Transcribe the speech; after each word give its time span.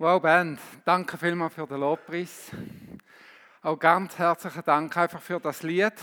Wow, 0.00 0.22
Band, 0.22 0.60
danke 0.84 1.18
vielmals 1.18 1.54
für 1.54 1.66
den 1.66 1.80
Lobpreis. 1.80 2.52
Auch 3.62 3.76
ganz 3.76 4.16
herzlichen 4.16 4.62
Dank 4.62 4.96
einfach 4.96 5.20
für 5.20 5.40
das 5.40 5.64
Lied, 5.64 5.94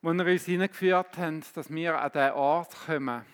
wo 0.00 0.12
ihr 0.12 0.24
uns 0.24 0.44
hineingeführt 0.44 1.18
habt, 1.18 1.56
dass 1.56 1.68
wir 1.70 2.00
an 2.00 2.12
den 2.12 2.30
Ort 2.30 2.72
kommen, 2.86 3.24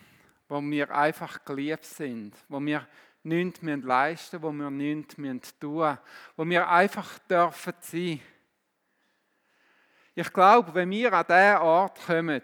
wo 0.49 0.63
wir 0.63 0.91
einfach 0.97 1.45
geliebt 1.45 1.85
sind, 1.85 2.35
wo 2.49 2.59
wir 2.59 2.89
nichts 3.23 3.61
leisten 3.61 4.41
müssen, 4.41 4.43
wo 4.43 4.51
wir 4.51 4.71
nichts 4.71 5.59
tun 5.59 5.75
müssen, 5.75 5.99
wo 6.35 6.47
wir 6.47 6.67
einfach 6.67 7.19
dürfen 7.19 7.75
sein. 7.81 8.21
Ich 10.15 10.33
glaube, 10.33 10.73
wenn 10.73 10.89
wir 10.89 11.13
an 11.13 11.27
diesen 11.29 11.57
Ort 11.59 12.01
kommen, 12.07 12.41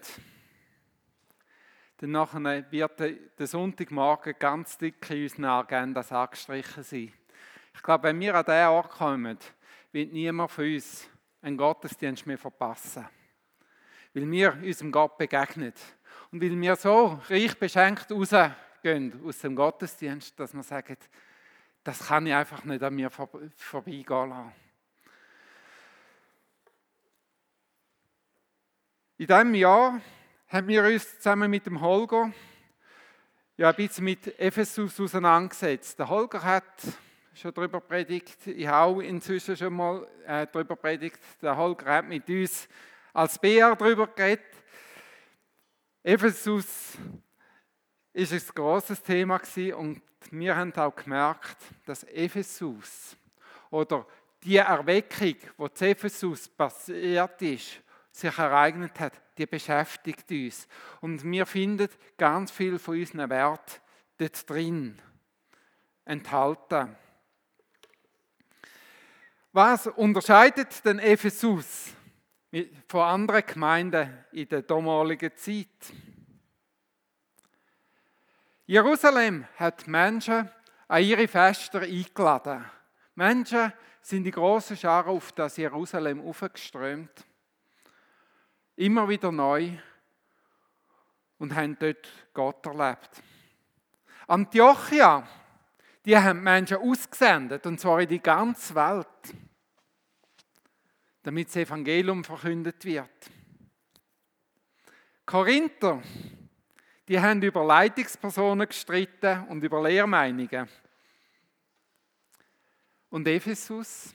dann 2.03 2.11
nachher 2.11 2.73
wird 2.73 2.99
der 2.99 3.47
Sonntagmorgen 3.47 4.35
ganz 4.37 4.77
dick 4.77 5.09
in 5.09 5.23
unseren 5.23 5.45
Agendas 5.45 6.11
angestrichen 6.11 6.83
sein. 6.83 7.13
Ich 7.73 7.81
glaube, 7.81 8.09
wenn 8.09 8.19
wir 8.19 8.35
an 8.35 8.45
diesen 8.45 8.67
Ort 8.67 8.91
kommen, 8.91 9.39
wird 9.93 10.13
niemand 10.13 10.51
von 10.51 10.65
uns 10.65 11.09
einen 11.43 11.57
Gottesdienst 11.57 12.27
mehr 12.27 12.39
verpassen. 12.39 13.07
Weil 14.15 14.29
wir 14.29 14.53
unserem 14.55 14.91
Gott 14.91 15.17
begegnen. 15.17 15.73
Und 16.33 16.43
weil 16.43 16.61
wir 16.61 16.75
so 16.75 17.21
reich 17.31 17.57
beschenkt 17.57 18.11
rausgehen 18.11 19.25
aus 19.25 19.39
dem 19.39 19.55
Gottesdienst, 19.55 20.41
dass 20.41 20.55
wir 20.55 20.65
sagen, 20.65 20.97
das 21.85 22.09
kann 22.09 22.27
ich 22.27 22.35
einfach 22.35 22.65
nicht 22.65 22.83
an 22.83 22.97
mir 22.97 23.11
vorbeigehen 23.11 24.29
lassen. 24.29 24.53
In 29.19 29.27
diesem 29.29 29.55
Jahr 29.55 30.01
haben 30.53 30.69
wir 30.69 30.85
uns 30.85 31.17
zusammen 31.17 31.51
mit 31.51 31.65
dem 31.65 31.81
Holger 31.81 32.31
ja, 33.57 33.71
ein 33.71 33.75
bisschen 33.75 34.05
mit 34.05 34.39
Ephesus 34.39 35.01
auseinandergesetzt. 35.01 35.99
Der 35.99 36.07
Holger 36.11 36.43
hat 36.43 36.65
schon 37.33 37.55
darüber 37.55 37.81
predigt, 37.81 38.47
ich 38.47 38.67
habe 38.67 38.97
auch 38.97 39.01
inzwischen 39.01 39.57
schon 39.57 39.73
mal 39.73 40.07
äh, 40.27 40.47
darüber 40.53 40.77
predigt. 40.77 41.19
Der 41.41 41.57
Holger 41.57 41.95
hat 41.95 42.07
mit 42.07 42.29
uns 42.29 42.69
als 43.15 43.39
BR 43.39 43.75
darüber 43.77 44.07
geredet. 44.09 44.45
Ephesus 46.03 46.99
ist 48.13 48.33
ein 48.35 48.55
großes 48.55 49.03
Thema 49.03 49.39
gewesen 49.39 49.73
und 49.73 50.03
wir 50.31 50.55
haben 50.55 50.75
auch 50.75 50.95
gemerkt, 50.95 51.57
dass 51.87 52.05
Ephesus 52.05 53.17
oder 53.71 54.07
die 54.43 54.59
Erweckung, 54.59 55.37
die 55.59 55.73
zu 55.73 55.87
Ephesus 55.87 56.47
passiert 56.47 57.41
ist, 57.41 57.81
sich 58.11 58.39
ereignet 58.39 59.01
hat, 59.01 59.22
die 59.39 59.47
beschäftigt 59.47 60.31
uns. 60.31 60.69
Und 61.01 61.25
wir 61.25 61.47
finden 61.47 61.89
ganz 62.17 62.51
viel 62.51 62.79
von 62.79 62.99
unseren 62.99 63.31
Wert 63.31 63.81
dort 64.19 64.49
drin 64.49 65.01
enthalten. 66.05 66.97
Was 69.53 69.87
unterscheidet 69.87 70.85
den 70.85 70.99
Ephesus 70.99 71.91
von 72.89 73.01
anderen 73.01 73.47
Gemeinden 73.47 74.25
in 74.33 74.49
der 74.49 74.63
damaligen 74.63 75.35
Zeit? 75.37 75.67
Jerusalem 78.67 79.47
hat 79.57 79.87
Menschen 79.87 80.49
an 80.89 81.03
ihre 81.03 81.29
Feste 81.29 81.81
eingeladen. 81.81 82.65
Menschen 83.15 83.73
sind 84.01 84.25
die 84.25 84.31
großen 84.31 84.77
Scharen 84.77 85.11
auf 85.11 85.33
das 85.33 85.57
Jerusalem 85.57 86.21
aufgeströmt 86.21 87.27
immer 88.77 89.09
wieder 89.09 89.31
neu 89.31 89.71
und 91.39 91.55
haben 91.55 91.77
dort 91.79 92.09
Gott 92.33 92.65
erlebt. 92.67 93.23
Antiochia, 94.27 95.27
die 96.05 96.17
haben 96.17 96.43
Menschen 96.43 96.79
ausgesendet, 96.79 97.67
und 97.67 97.79
zwar 97.81 98.01
in 98.01 98.09
die 98.09 98.23
ganze 98.23 98.75
Welt, 98.75 99.07
damit 101.23 101.49
das 101.49 101.57
Evangelium 101.57 102.25
verkündet 102.25 102.85
wird. 102.85 103.11
Korinther, 105.25 106.03
die 107.09 107.21
haben 107.21 107.43
über 107.43 107.65
Leitungspersonen 107.65 108.69
gestritten 108.69 109.45
und 109.49 109.63
über 109.63 109.83
Lehrmeinungen. 109.83 110.69
Und 113.11 113.29
Ephesus? 113.29 114.15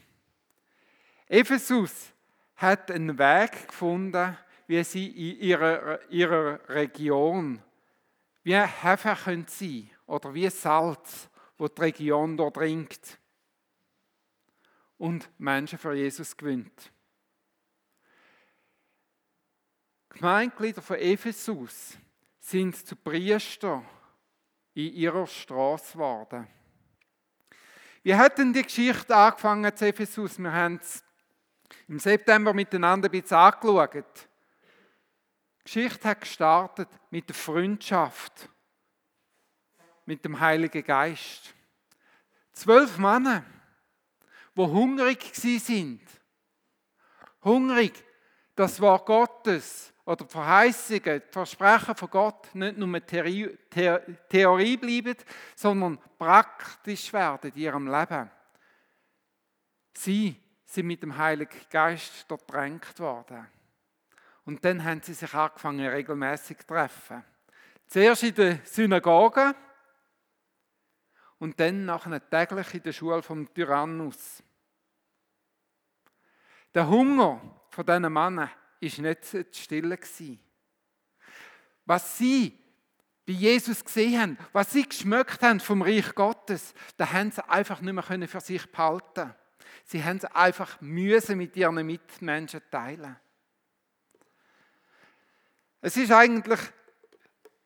Ephesus 1.26 2.12
hat 2.56 2.90
einen 2.90 3.16
Weg 3.18 3.68
gefunden, 3.68 4.36
wie 4.68 4.84
sie 4.84 5.06
in 5.32 5.40
ihrer, 5.40 6.08
ihrer 6.10 6.60
Region 6.68 7.60
wie 8.44 8.56
Hefe 8.56 9.16
können 9.24 9.46
sein 9.48 9.90
oder 10.06 10.32
wie 10.32 10.48
Salz, 10.48 11.28
wo 11.56 11.68
die 11.68 11.80
Region 11.80 12.36
durchdringt 12.36 13.18
und 14.98 15.28
Menschen 15.38 15.78
für 15.78 15.94
Jesus 15.94 16.36
gewinnt. 16.36 16.92
Gemeinglieder 20.10 20.82
von 20.82 20.96
Ephesus 20.96 21.96
sind 22.38 22.76
zu 22.86 22.94
Priester 22.94 23.82
in 24.74 24.92
ihrer 24.92 25.26
Straße 25.26 25.94
geworden. 25.94 26.46
Wie 28.02 28.14
hat 28.14 28.38
denn 28.38 28.52
die 28.52 28.62
Geschichte 28.62 29.14
angefangen 29.14 29.74
zu 29.74 29.86
Ephesus? 29.86 30.38
Wir 30.38 30.52
haben 30.52 30.76
es 30.76 31.04
im 31.86 31.98
September 31.98 32.52
miteinander 32.52 33.08
ein 33.08 33.20
bisschen 33.20 33.36
angeschaut. 33.36 34.27
Geschichte 35.68 36.08
hat 36.08 36.22
gestartet 36.22 36.88
mit 37.10 37.28
der 37.28 37.34
Freundschaft 37.34 38.48
mit 40.06 40.24
dem 40.24 40.40
Heiligen 40.40 40.82
Geist. 40.82 41.52
Zwölf 42.52 42.96
Männer, 42.96 43.44
wo 44.54 44.66
hungrig 44.66 45.22
sind, 45.34 46.00
hungrig, 47.44 47.92
das 48.54 48.80
Wort 48.80 49.04
Gottes 49.04 49.92
oder 50.06 50.24
die 50.24 50.32
Verheißungen, 50.32 51.02
die 51.20 51.32
Versprechen 51.32 51.94
von 51.94 52.08
Gott 52.08 52.54
nicht 52.54 52.78
nur 52.78 53.04
Theorie, 53.04 53.58
Theorie 54.30 54.76
bleiben, 54.78 55.16
sondern 55.54 55.98
praktisch 56.16 57.12
werden 57.12 57.52
in 57.52 57.60
ihrem 57.60 57.86
Leben. 57.86 58.30
Sie 59.92 60.34
sind 60.64 60.86
mit 60.86 61.02
dem 61.02 61.14
Heiligen 61.14 61.60
Geist 61.68 62.24
dort 62.26 62.50
drängt 62.50 62.98
worden. 62.98 63.46
Und 64.48 64.64
dann 64.64 64.82
haben 64.82 65.02
sie 65.02 65.12
sich 65.12 65.34
angefangen, 65.34 65.86
regelmäßig 65.86 66.60
zu 66.60 66.66
treffen. 66.68 67.22
Zuerst 67.86 68.22
in 68.22 68.34
der 68.34 68.58
Synagoge 68.64 69.54
und 71.38 71.60
dann 71.60 71.84
nachher 71.84 72.30
täglich 72.30 72.72
in 72.72 72.82
der 72.82 72.92
Schule 72.92 73.22
vom 73.22 73.52
Tyrannus. 73.52 74.42
Der 76.74 76.88
Hunger 76.88 77.42
von 77.68 77.84
diesen 77.84 78.02
Männern 78.04 78.38
war 78.38 78.50
nicht 78.80 79.24
zu 79.26 79.44
stillen. 79.52 79.98
Was 81.84 82.16
sie 82.16 82.58
bei 83.26 83.34
Jesus 83.34 83.84
gesehen 83.84 84.18
haben, 84.18 84.38
was 84.54 84.70
sie 84.70 84.88
geschmeckt 84.88 85.42
haben 85.42 85.60
vom 85.60 85.82
Reich 85.82 86.14
Gottes, 86.14 86.72
da 86.96 87.12
haben 87.12 87.30
sie 87.30 87.46
einfach 87.50 87.82
nicht 87.82 87.92
mehr 87.92 88.28
für 88.28 88.40
sich 88.40 88.64
behalten. 88.72 89.34
Sie 89.84 90.02
haben 90.02 90.16
es 90.16 90.24
einfach 90.24 90.80
müssen 90.80 91.36
mit 91.36 91.54
ihren 91.54 91.84
Mitmenschen 91.84 92.62
teilen. 92.70 93.16
Es 95.80 95.96
ist 95.96 96.10
eigentlich 96.10 96.60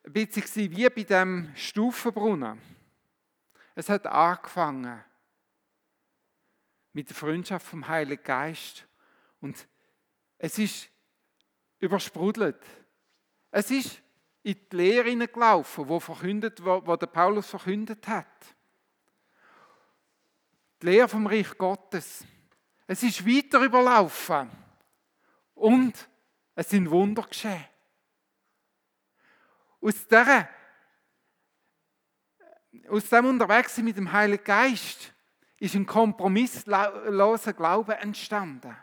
ein 0.05 0.13
bisschen 0.13 0.71
wie 0.71 0.87
bei 0.89 1.03
dem 1.03 1.51
Stufenbrunnen. 1.55 2.61
Es 3.73 3.89
hat 3.89 4.05
angefangen 4.05 5.03
mit 6.91 7.09
der 7.09 7.15
Freundschaft 7.15 7.65
vom 7.65 7.87
Heiligen 7.87 8.23
Geist 8.23 8.85
und 9.41 9.67
es 10.37 10.59
ist 10.59 10.89
übersprudelt. 11.79 12.63
Es 13.49 13.71
ist 13.71 13.99
in 14.43 14.57
die 14.71 14.75
Lehre 14.75 15.09
hineingelaufen, 15.09 15.87
wo, 15.87 15.99
verkündet, 15.99 16.63
wo, 16.63 16.85
wo 16.85 16.95
der 16.95 17.07
Paulus 17.07 17.49
verkündet 17.49 18.07
hat. 18.07 18.27
Die 20.81 20.85
Lehre 20.85 21.07
vom 21.07 21.25
Reich 21.25 21.57
Gottes. 21.57 22.25
Es 22.85 23.01
ist 23.01 23.25
weiter 23.25 23.61
überlaufen 23.61 24.51
und 25.55 26.07
es 26.53 26.69
sind 26.69 26.91
Wunder 26.91 27.23
geschehen. 27.23 27.65
Aus, 29.83 30.07
dieser, 30.07 30.47
aus 32.87 33.09
dem 33.09 33.25
Unterwegssein 33.25 33.83
mit 33.83 33.97
dem 33.97 34.09
Heiligen 34.09 34.43
Geist 34.45 35.13
ist 35.59 35.75
ein 35.75 35.85
kompromissloser 35.85 37.51
Glaube 37.51 37.95
entstanden. 37.95 38.77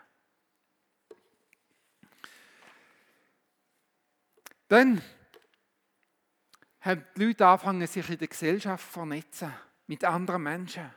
Dann 4.67 5.01
haben 6.81 7.05
die 7.15 7.25
Leute 7.25 7.47
angefangen, 7.47 7.87
sich 7.87 8.07
in 8.07 8.19
der 8.19 8.27
Gesellschaft 8.27 8.85
zu 8.85 8.91
vernetzen 8.91 9.51
mit 9.87 10.03
anderen 10.05 10.43
Menschen, 10.43 10.93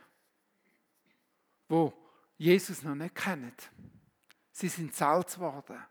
wo 1.67 1.91
Jesus 2.37 2.83
noch 2.83 2.95
nicht 2.95 3.15
kennen. 3.15 3.55
Sie 4.51 4.69
sind 4.69 4.95
Salz 4.95 5.33
geworden. 5.33 5.83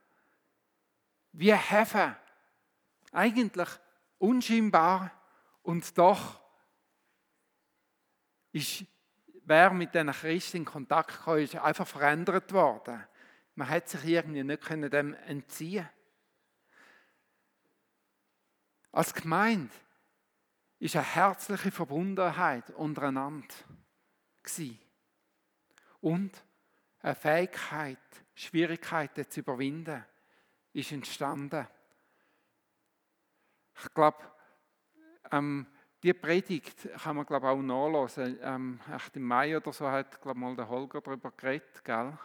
Wie 1.32 1.52
Hefe. 1.52 2.16
Eigentlich 3.10 3.68
unscheinbar 4.24 5.10
und 5.62 5.96
doch 5.96 6.40
ist 8.52 8.84
wer 9.44 9.70
mit 9.72 9.94
diesen 9.94 10.10
Christen 10.10 10.58
in 10.58 10.64
Kontakt 10.64 11.24
kam, 11.24 11.38
ist 11.38 11.56
einfach 11.56 11.86
verändert 11.86 12.52
worden. 12.52 13.04
Man 13.54 13.68
hat 13.68 13.88
sich 13.88 14.04
irgendwie 14.04 14.42
nicht 14.42 14.68
dem 14.70 15.14
entziehen 15.14 15.88
Als 18.94 19.12
Gemeinde 19.12 19.74
ist 20.78 20.94
eine 20.94 21.04
herzliche 21.04 21.72
Verbundenheit 21.72 22.70
untereinander 22.70 23.54
gewesen. 24.42 24.78
und 26.00 26.44
eine 27.00 27.14
Fähigkeit, 27.16 27.98
Schwierigkeiten 28.34 29.28
zu 29.28 29.40
überwinden, 29.40 30.04
ist 30.72 30.92
entstanden. 30.92 31.66
Ich 33.82 33.94
glaube, 33.94 34.18
ähm, 35.30 35.66
die 36.02 36.12
Predigt 36.12 36.88
kann 37.02 37.16
man 37.16 37.26
glaube 37.26 37.48
auch 37.48 37.62
nachlesen. 37.62 38.38
Ähm, 38.42 38.80
echt 38.94 39.16
im 39.16 39.22
Mai 39.22 39.56
oder 39.56 39.72
so 39.72 39.90
hat 39.90 40.20
glaube 40.20 40.38
mal 40.38 40.54
der 40.54 40.68
Holger 40.68 41.00
darüber 41.00 41.30
geredet, 41.30 41.82
gell? 41.82 42.16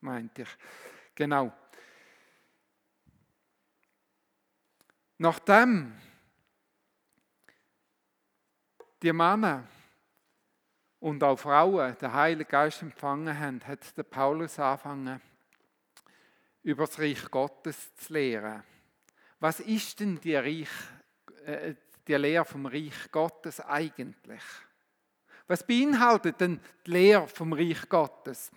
Meinte 0.00 0.42
ich. 0.42 0.56
Genau. 1.14 1.52
Nachdem 5.18 5.94
die 9.02 9.12
Männer 9.12 9.64
und 11.00 11.22
auch 11.24 11.36
Frauen 11.36 11.96
den 11.98 12.12
Heiligen 12.12 12.48
Geist 12.48 12.82
empfangen 12.82 13.36
haben, 13.36 13.60
hat 13.66 13.96
der 13.96 14.04
Paulus 14.04 14.58
angefangen, 14.58 15.20
über 16.62 16.86
das 16.86 16.98
Reich 16.98 17.28
Gottes 17.30 17.94
zu 17.96 18.12
lehren. 18.12 18.62
Was 19.42 19.58
ist 19.58 19.98
denn 19.98 20.20
die, 20.20 20.36
Reich, 20.36 20.68
äh, 21.44 21.74
die 22.06 22.14
Lehre 22.14 22.44
vom 22.44 22.64
Reich 22.64 23.10
Gottes 23.10 23.58
eigentlich? 23.58 24.42
Was 25.48 25.66
beinhaltet 25.66 26.40
denn 26.40 26.60
die 26.86 26.92
Lehre 26.92 27.26
vom 27.26 27.52
Reich 27.52 27.88
Gottes? 27.88 28.52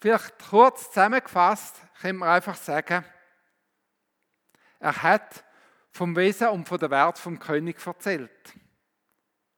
Vielleicht 0.00 0.40
kurz 0.40 0.88
zusammengefasst 0.88 1.76
können 2.00 2.18
wir 2.18 2.32
einfach 2.32 2.56
sagen, 2.56 3.04
er 4.80 5.02
hat 5.04 5.44
vom 5.92 6.16
Wesen 6.16 6.48
und 6.48 6.68
von 6.68 6.80
der 6.80 6.90
Wert 6.90 7.20
vom 7.20 7.38
König 7.38 7.76
erzählt. 7.86 8.54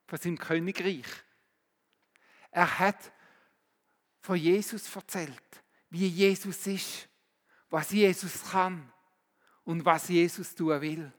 Von 0.07 0.19
seinem 0.19 0.37
Königreich. 0.37 1.09
Er 2.51 2.79
hat 2.79 3.13
von 4.21 4.37
Jesus 4.37 4.95
erzählt, 4.95 5.63
wie 5.89 6.07
Jesus 6.07 6.67
ist, 6.67 7.09
was 7.71 7.93
Jesus 7.93 8.51
kann 8.51 8.93
und 9.67 9.85
was 9.85 10.09
Jesus 10.09 10.55
tun 10.55 10.81
will. 10.81 11.13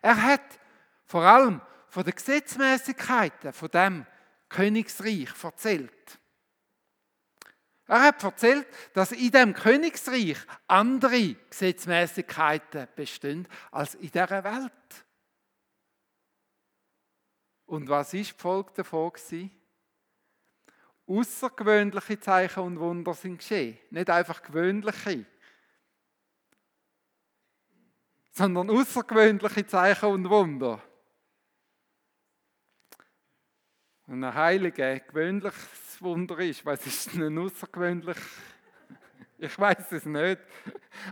Er 0.00 0.22
hat 0.22 0.58
vor 1.04 1.22
allem 1.22 1.60
von 1.88 2.04
den 2.04 2.14
Gesetzmäßigkeiten 2.14 3.52
von 3.52 3.70
dem 3.70 4.06
Königsreich 4.48 5.28
erzählt. 5.42 6.18
Er 7.86 8.02
hat 8.02 8.22
erzählt, 8.22 8.66
dass 8.94 9.12
in 9.12 9.30
dem 9.30 9.52
Königsreich 9.52 10.38
andere 10.66 11.34
Gesetzmäßigkeiten 11.50 12.88
bestehen 12.96 13.46
als 13.70 13.94
in 13.96 14.10
dieser 14.10 14.42
Welt. 14.42 14.72
Und 17.66 17.88
was 17.88 18.14
ist 18.14 18.32
die 18.32 18.40
Folge 18.40 18.72
davon? 18.74 19.12
Gewesen? 19.12 19.50
Außergewöhnliche 21.06 22.20
Zeichen 22.20 22.60
und 22.60 22.78
Wunder 22.78 23.12
sind 23.12 23.38
geschehen. 23.38 23.78
Nicht 23.90 24.08
einfach 24.08 24.42
gewöhnliche, 24.42 25.26
sondern 28.34 28.68
außergewöhnliche 28.68 29.66
Zeichen 29.66 30.06
und 30.10 30.28
Wunder. 30.28 30.82
Und 34.06 34.22
ein 34.22 34.34
heiliger, 34.34 34.98
gewöhnliches 34.98 35.96
Wunder 36.00 36.38
ist, 36.40 36.66
was 36.66 36.84
ist 36.84 37.14
denn 37.14 37.38
außergewöhnlich? 37.38 38.18
Ich 39.36 39.58
weiß 39.58 39.92
es 39.92 40.06
nicht. 40.06 40.38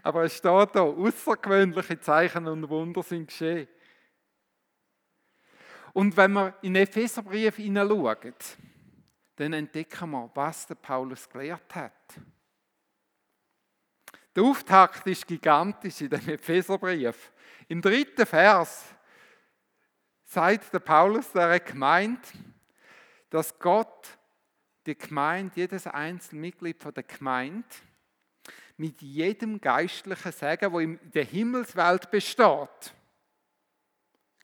Aber 0.02 0.22
es 0.22 0.36
steht 0.36 0.74
da, 0.74 0.80
außergewöhnliche 0.80 1.98
Zeichen 2.00 2.46
und 2.46 2.68
Wunder 2.68 3.02
sind 3.02 3.26
geschehen. 3.26 3.68
Und 5.92 6.16
wenn 6.16 6.32
wir 6.32 6.54
in 6.62 6.72
den 6.72 6.84
Epheserbrief 6.84 7.56
hineinschauen, 7.56 8.34
dann 9.36 9.52
entdecken 9.52 10.10
wir, 10.10 10.30
was 10.34 10.66
der 10.66 10.76
Paulus 10.76 11.28
gelehrt 11.28 11.74
hat. 11.74 12.20
Der 14.34 14.44
Auftakt 14.44 15.06
ist 15.06 15.26
gigantisch 15.26 16.00
in 16.00 16.10
dem 16.10 16.28
Epheserbrief. 16.28 17.32
Im 17.68 17.82
dritten 17.82 18.24
Vers 18.24 18.84
sagt 20.24 20.72
der 20.72 20.78
Paulus 20.78 21.30
der 21.32 21.60
Gemeinde, 21.60 22.20
dass 23.28 23.58
Gott 23.58 24.18
die 24.86 24.96
Gemeinde, 24.96 25.52
jedes 25.56 25.86
einzelne 25.86 26.40
Mitglied 26.40 26.82
von 26.82 26.94
der 26.94 27.02
Gemeinde, 27.02 27.68
mit 28.76 29.00
jedem 29.02 29.60
geistlichen 29.60 30.32
Segen, 30.32 30.72
wo 30.72 30.80
in 30.80 30.98
der 31.12 31.24
Himmelswelt 31.24 32.10
besteht, 32.10 32.94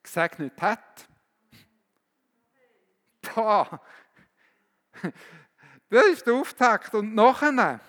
gesegnet 0.02 0.61
hat. 0.61 1.08
Boah, 3.23 3.81
das 5.88 6.06
ist 6.06 6.26
der 6.26 6.35
Auftakt. 6.35 6.94
Und 6.94 7.14
nachher 7.14 7.81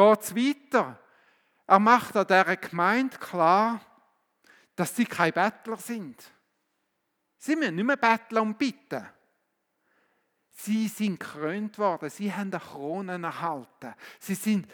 geht 0.00 0.22
es 0.22 0.34
weiter. 0.34 0.98
Er 1.66 1.78
macht 1.78 2.16
an 2.16 2.26
dieser 2.26 2.56
Gemeinde 2.56 3.16
klar, 3.18 3.80
dass 4.74 4.96
sie 4.96 5.04
keine 5.04 5.32
Bettler 5.32 5.76
sind. 5.76 6.16
Sie 7.36 7.54
müssen 7.54 7.76
nicht 7.76 7.84
mehr 7.84 7.96
betteln 7.96 8.42
und 8.42 8.58
bitten. 8.58 9.06
Sie 10.52 10.88
sind 10.88 11.20
gekrönt 11.20 11.78
worden, 11.78 12.10
sie 12.10 12.32
haben 12.32 12.52
eine 12.52 12.60
Krone 12.60 13.22
erhalten. 13.22 13.94
Sie 14.18 14.34
sind 14.34 14.70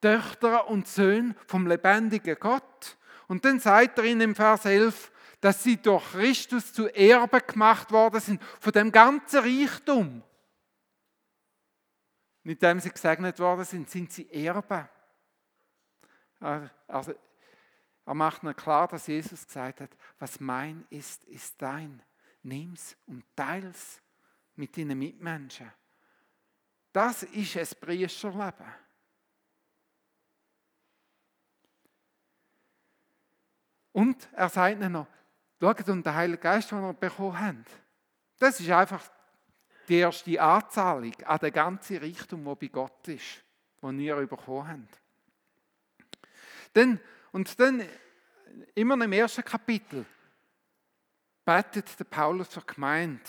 Töchter 0.00 0.68
und 0.68 0.86
Söhne 0.86 1.34
vom 1.46 1.66
lebendigen 1.66 2.36
Gott. 2.38 2.96
Und 3.26 3.44
dann 3.44 3.60
sagt 3.60 3.98
er 3.98 4.04
ihnen 4.04 4.20
im 4.20 4.34
Vers 4.34 4.64
11, 4.64 5.12
dass 5.40 5.62
sie 5.62 5.76
durch 5.76 6.12
Christus 6.12 6.72
zu 6.72 6.88
Erben 6.88 7.40
gemacht 7.46 7.90
worden 7.90 8.20
sind 8.20 8.42
von 8.60 8.72
dem 8.72 8.92
ganzen 8.92 9.40
Reichtum 9.40 10.22
mit 12.48 12.62
dem 12.62 12.80
sie 12.80 12.88
gesegnet 12.88 13.38
worden 13.40 13.66
sind, 13.66 13.90
sind 13.90 14.10
sie 14.10 14.26
Erben. 14.30 14.88
Also, 16.86 17.12
er 18.06 18.14
macht 18.14 18.42
mir 18.42 18.54
klar, 18.54 18.88
dass 18.88 19.06
Jesus 19.06 19.44
gesagt 19.46 19.82
hat, 19.82 19.90
was 20.18 20.40
mein 20.40 20.86
ist, 20.88 21.22
ist 21.24 21.60
dein. 21.60 22.02
Nimm's 22.42 22.96
und 23.04 23.22
teils 23.36 24.00
mit 24.56 24.74
deinen 24.78 24.98
Mitmenschen. 24.98 25.70
Das 26.90 27.22
ist 27.22 27.54
ein 27.54 27.68
Priesterleben. 27.82 28.74
Und 33.92 34.26
er 34.32 34.48
sagt 34.48 34.76
ihnen 34.76 34.92
noch, 34.92 35.06
schaut, 35.60 35.86
und 35.90 36.06
der 36.06 36.14
Heilige 36.14 36.38
Geist, 36.40 36.70
den 36.70 36.80
wir 36.80 36.94
bekommen 36.94 37.38
haben, 37.38 37.66
das 38.38 38.58
ist 38.58 38.70
einfach 38.70 39.06
die 39.88 39.96
erste 39.96 40.40
Anzahlung 40.40 41.14
an 41.24 41.38
den 41.38 41.52
ganzen 41.52 41.98
Reichtum, 41.98 42.44
der 42.44 42.54
bei 42.54 42.68
Gott 42.68 43.08
ist, 43.08 43.42
den 43.82 44.00
ihr 44.00 44.16
bekommen 44.26 44.68
habt. 44.68 45.00
Dann, 46.72 47.00
und 47.32 47.58
dann, 47.58 47.82
immer 48.74 49.02
im 49.02 49.12
ersten 49.12 49.44
Kapitel, 49.44 50.04
betet 51.44 51.98
der 51.98 52.04
Paulus 52.04 52.50
zur 52.50 52.64
Gemeinde, 52.66 53.22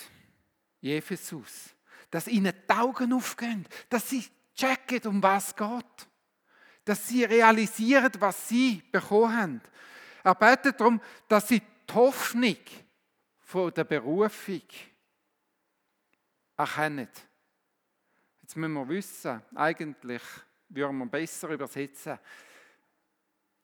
Ephesus, 0.81 1.73
dass 2.11 2.27
ihnen 2.27 2.53
die 2.67 2.73
Augen 2.73 3.13
aufgehen, 3.13 3.65
dass 3.89 4.09
sie 4.09 4.25
checken, 4.55 5.01
um 5.07 5.23
was 5.23 5.55
geht. 5.55 6.07
Dass 6.85 7.07
sie 7.07 7.23
realisieren, 7.23 8.11
was 8.19 8.49
sie 8.49 8.81
bekommen 8.91 9.35
haben. 9.35 9.61
Er 10.23 10.35
betet 10.35 10.79
darum, 10.79 11.01
dass 11.27 11.47
sie 11.47 11.61
die 11.61 11.93
Hoffnung 11.93 12.57
von 13.39 13.73
der 13.73 13.83
Berufung 13.83 14.61
erkennen. 16.59 17.07
Jetzt 18.41 18.57
müssen 18.57 18.73
wir 18.73 18.89
wissen, 18.89 19.41
eigentlich 19.55 20.21
würden 20.67 20.97
wir 20.97 21.05
besser 21.05 21.49
übersetzen, 21.49 22.19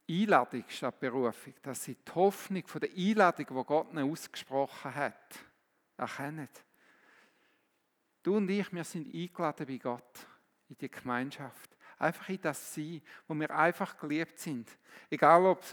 Einladung 0.07 0.63
statt 0.67 0.99
Berufung, 0.99 1.55
dass 1.61 1.83
sie 1.83 1.95
die 1.95 2.11
Hoffnung 2.13 2.65
von 2.67 2.79
der 2.79 2.91
Einladung, 2.95 3.47
die 3.49 3.65
Gott 3.65 3.91
ihnen 3.91 4.09
ausgesprochen 4.09 4.93
hat, 4.93 5.39
erkennen. 5.97 6.47
Du 8.23 8.37
und 8.37 8.49
ich, 8.49 8.71
wir 8.71 8.83
sind 8.83 9.13
eingeladen 9.13 9.65
bei 9.65 9.77
Gott 9.77 10.27
in 10.69 10.77
die 10.77 10.89
Gemeinschaft. 10.89 11.75
Einfach 11.97 12.29
in 12.29 12.41
das 12.41 12.73
Sein, 12.73 13.01
wo 13.27 13.33
wir 13.33 13.49
einfach 13.49 13.97
geliebt 13.97 14.39
sind. 14.39 14.69
Egal, 15.09 15.45
ob, 15.45 15.63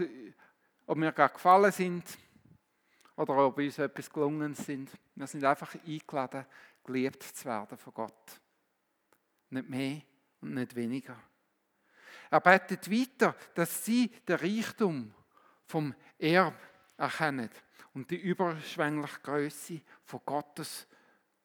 ob 0.86 0.98
wir 0.98 1.12
gerade 1.12 1.34
gefallen 1.34 1.72
sind 1.72 2.04
oder 3.16 3.36
ob 3.36 3.58
uns 3.58 3.78
etwas 3.78 4.10
gelungen 4.10 4.54
sind. 4.54 4.90
Wir 5.14 5.26
sind 5.26 5.44
einfach 5.44 5.74
eingeladen, 5.86 6.46
geliebt 6.84 7.22
zu 7.22 7.44
werden 7.44 7.78
von 7.78 7.94
Gott. 7.94 8.40
Nicht 9.50 9.68
mehr 9.68 10.02
und 10.40 10.54
nicht 10.54 10.74
weniger. 10.74 11.16
Er 12.30 12.40
betet 12.40 12.90
weiter, 12.90 13.36
dass 13.54 13.84
sie 13.84 14.08
den 14.26 14.36
Reichtum 14.36 15.14
vom 15.66 15.94
Erb 16.18 16.54
erkennen 16.96 17.50
und 17.94 18.10
die 18.10 18.16
überschwängliche 18.16 19.20
Größe 19.20 19.80
von 20.04 20.20
Gottes 20.24 20.86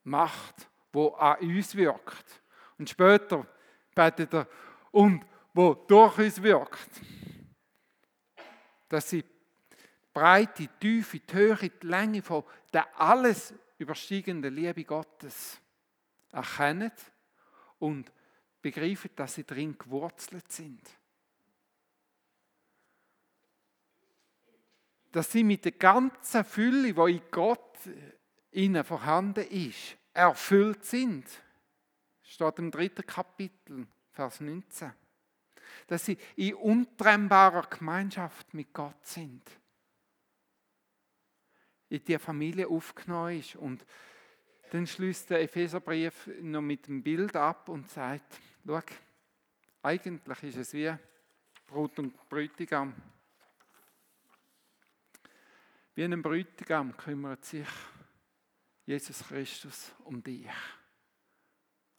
Macht, 0.03 0.69
wo 0.93 1.09
an 1.09 1.39
uns 1.39 1.75
wirkt. 1.75 2.41
Und 2.77 2.89
später 2.89 3.45
betet 3.93 4.33
er, 4.33 4.47
und 4.91 5.25
wo 5.53 5.73
durch 5.73 6.17
uns 6.19 6.41
wirkt. 6.41 7.01
Dass 8.87 9.09
sie 9.09 9.25
Breite, 10.13 10.63
die 10.63 10.67
Tiefe, 10.79 11.19
die 11.19 11.33
Höhe, 11.33 11.69
die 11.69 11.85
Länge 11.85 12.21
von 12.21 12.43
der 12.71 12.87
alles 12.99 13.53
übersteigenden 13.77 14.53
Liebe 14.53 14.83
Gottes 14.83 15.59
erkennen 16.31 16.91
und 17.79 18.11
begreifen, 18.61 19.11
dass 19.15 19.35
sie 19.35 19.43
drin 19.43 19.77
gewurzelt 19.77 20.51
sind. 20.51 20.81
Dass 25.11 25.31
sie 25.31 25.43
mit 25.43 25.65
der 25.65 25.71
ganzen 25.73 26.43
Fülle, 26.43 26.93
die 26.93 27.11
in 27.13 27.21
Gott 27.31 27.77
ihnen 28.51 28.83
vorhanden 28.83 29.47
ist, 29.47 29.97
erfüllt 30.13 30.83
sind. 30.83 31.25
Steht 32.23 32.59
im 32.59 32.71
dritten 32.71 33.05
Kapitel, 33.05 33.87
Vers 34.11 34.41
19. 34.41 34.91
Dass 35.87 36.05
sie 36.05 36.17
in 36.35 36.55
untrennbarer 36.55 37.67
Gemeinschaft 37.69 38.53
mit 38.53 38.73
Gott 38.73 39.05
sind. 39.05 39.43
In 41.89 42.03
die 42.03 42.17
Familie 42.17 42.67
aufgenommen 42.67 43.39
ist. 43.39 43.55
Und 43.55 43.85
dann 44.71 44.85
schließt 44.85 45.29
der 45.29 45.41
Epheserbrief 45.41 46.29
noch 46.41 46.61
mit 46.61 46.87
dem 46.87 47.01
Bild 47.01 47.35
ab 47.35 47.69
und 47.69 47.89
sagt, 47.89 48.39
schau, 48.65 48.81
eigentlich 49.81 50.43
ist 50.43 50.57
es 50.57 50.73
wie 50.73 50.93
Brut 51.65 51.97
und 51.99 52.29
Bräutigam. 52.29 52.93
Wie 55.95 56.03
ein 56.03 56.21
Bräutigam 56.21 56.95
kümmert 56.95 57.45
sich 57.45 57.67
Jesus 58.85 59.27
Christus 59.27 59.93
um 60.03 60.21
dich 60.21 60.47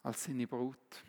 als 0.03 0.25
seine 0.25 0.47
Brut. 0.47 1.05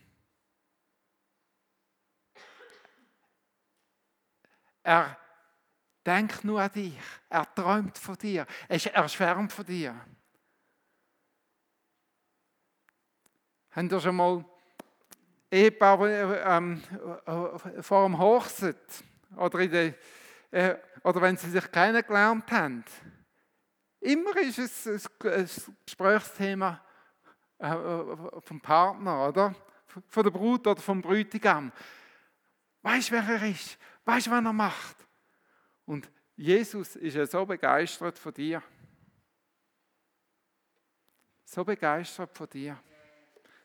Er 4.83 5.17
denkt 6.05 6.43
nur 6.43 6.61
an 6.61 6.71
dich. 6.71 6.97
Er 7.29 7.53
träumt 7.53 7.97
von 7.97 8.15
dir. 8.15 8.45
Er 8.67 9.09
schwärmt 9.09 9.51
von 9.51 9.65
dir. 9.65 9.95
Habt 13.71 13.91
ihr 13.91 13.99
schon 13.99 14.15
mal 14.15 14.45
Ehepaar 15.51 16.07
ähm, 16.07 16.81
äh, 17.25 17.81
vor 17.81 18.07
dem 18.07 18.17
Hochzeit 18.17 19.03
oder, 19.35 19.67
der, 19.67 19.93
äh, 20.51 20.75
oder 21.03 21.21
wenn 21.21 21.37
sie 21.37 21.49
sich 21.49 21.71
kennengelernt 21.71 22.51
haben? 22.51 22.83
Immer 23.99 24.37
ist 24.37 24.59
es 24.59 24.87
ein 24.87 25.49
Gesprächsthema 25.85 26.81
äh, 27.57 27.75
vom 28.41 28.61
Partner, 28.61 29.27
oder? 29.27 29.55
Von 30.07 30.23
der 30.23 30.31
Brut 30.31 30.65
oder 30.67 30.81
vom 30.81 31.01
Bräutigam. 31.01 31.71
Weißt 32.81 33.09
du, 33.09 33.13
wer 33.13 33.23
er 33.23 33.49
ist? 33.49 33.77
Weißt 34.05 34.27
du, 34.27 34.31
was 34.31 34.43
er 34.43 34.53
macht? 34.53 34.95
Und 35.89 36.07
Jesus 36.35 36.97
ist 36.97 37.15
ja 37.15 37.25
so 37.25 37.43
begeistert 37.47 38.19
von 38.19 38.31
dir. 38.31 38.61
So 41.43 41.65
begeistert 41.65 42.37
von 42.37 42.47
dir. 42.47 42.79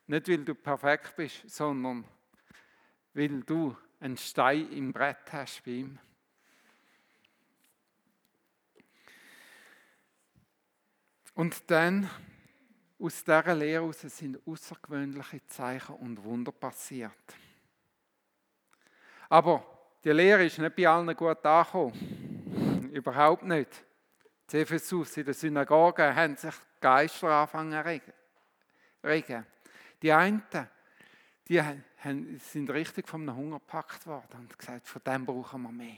Nicht, 0.06 0.28
weil 0.28 0.42
du 0.42 0.54
perfekt 0.54 1.14
bist, 1.16 1.50
sondern 1.50 2.08
weil 3.12 3.42
du 3.42 3.76
einen 4.00 4.16
Stein 4.16 4.72
im 4.72 4.90
Brett 4.90 5.30
hast 5.34 5.62
bei 5.66 5.72
ihm. 5.72 5.98
Und 11.34 11.70
dann, 11.70 12.08
aus 12.98 13.22
dieser 13.22 13.54
Lehre 13.54 13.82
heraus, 13.82 14.00
sind 14.00 14.40
außergewöhnliche 14.46 15.46
Zeichen 15.46 15.96
und 15.96 16.24
Wunder 16.24 16.52
passiert. 16.52 17.36
Aber 19.28 19.73
die 20.04 20.10
Lehre 20.10 20.44
ist 20.44 20.58
nicht 20.58 20.76
bei 20.76 20.86
allen 20.86 21.16
gut 21.16 21.44
angekommen. 21.44 22.90
Überhaupt 22.92 23.44
nicht. 23.44 23.84
In 24.52 24.60
Ephesus, 24.60 25.16
in 25.16 25.24
der 25.24 25.34
Synagoge, 25.34 26.14
haben 26.14 26.36
sich 26.36 26.54
Geister 26.80 27.28
angefangen 27.28 27.82
zu 27.82 29.08
regen. 29.08 29.46
Die 30.02 30.12
einen, 30.12 30.42
die 31.48 31.60
sind 32.38 32.70
richtig 32.70 33.08
vom 33.08 33.34
Hunger 33.34 33.58
gepackt 33.58 34.06
worden 34.06 34.40
und 34.40 34.58
gesagt, 34.58 34.86
von 34.86 35.02
dem 35.04 35.24
brauchen 35.24 35.62
wir 35.62 35.72
mehr. 35.72 35.96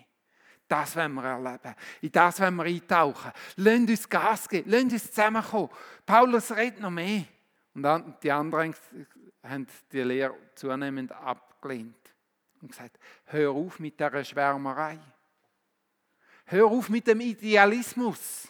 Das 0.69 0.97
wollen 0.97 1.15
wir 1.15 1.25
erleben. 1.25 1.75
In 2.01 2.13
das 2.13 2.41
wollen 2.41 2.57
wir 2.57 2.65
eintauchen. 2.65 3.33
Lasst 3.57 3.89
uns 3.89 4.09
Gas 4.09 4.49
geben. 4.49 4.71
Lasst 4.71 4.93
uns 4.93 5.11
zusammenkommen. 5.11 5.71
Paulus 6.05 6.51
redet 6.53 6.81
noch 6.81 6.91
mehr. 6.91 7.25
Und 7.75 8.17
die 8.23 8.33
anderen 8.33 8.75
haben 9.43 9.67
die 9.93 10.03
Lehre 10.03 10.35
zunehmend 10.55 11.13
abgelehnt. 11.13 12.06
Und 12.67 12.73
gesagt, 12.73 12.99
hör 13.27 13.53
auf 13.53 13.79
mit 13.79 14.01
dieser 14.01 14.25
Schwärmerei. 14.25 14.99
Hör 16.47 16.67
auf 16.67 16.89
mit 16.89 17.07
dem 17.07 17.21
Idealismus. 17.21 18.49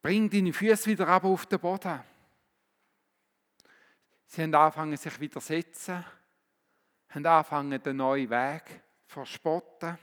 Bring 0.00 0.30
deine 0.30 0.54
Füße 0.54 0.86
wieder 0.86 1.06
ab 1.06 1.24
auf 1.24 1.44
den 1.44 1.60
Boden. 1.60 2.02
Sie 4.26 4.42
haben 4.42 4.54
angefangen, 4.54 4.96
sich 4.96 5.20
widersetzen 5.20 6.02
haben 7.10 7.26
angefangen, 7.26 7.82
den 7.82 7.98
neuen 7.98 8.30
Weg 8.30 8.64
zu 9.06 9.12
verspotten. 9.12 9.98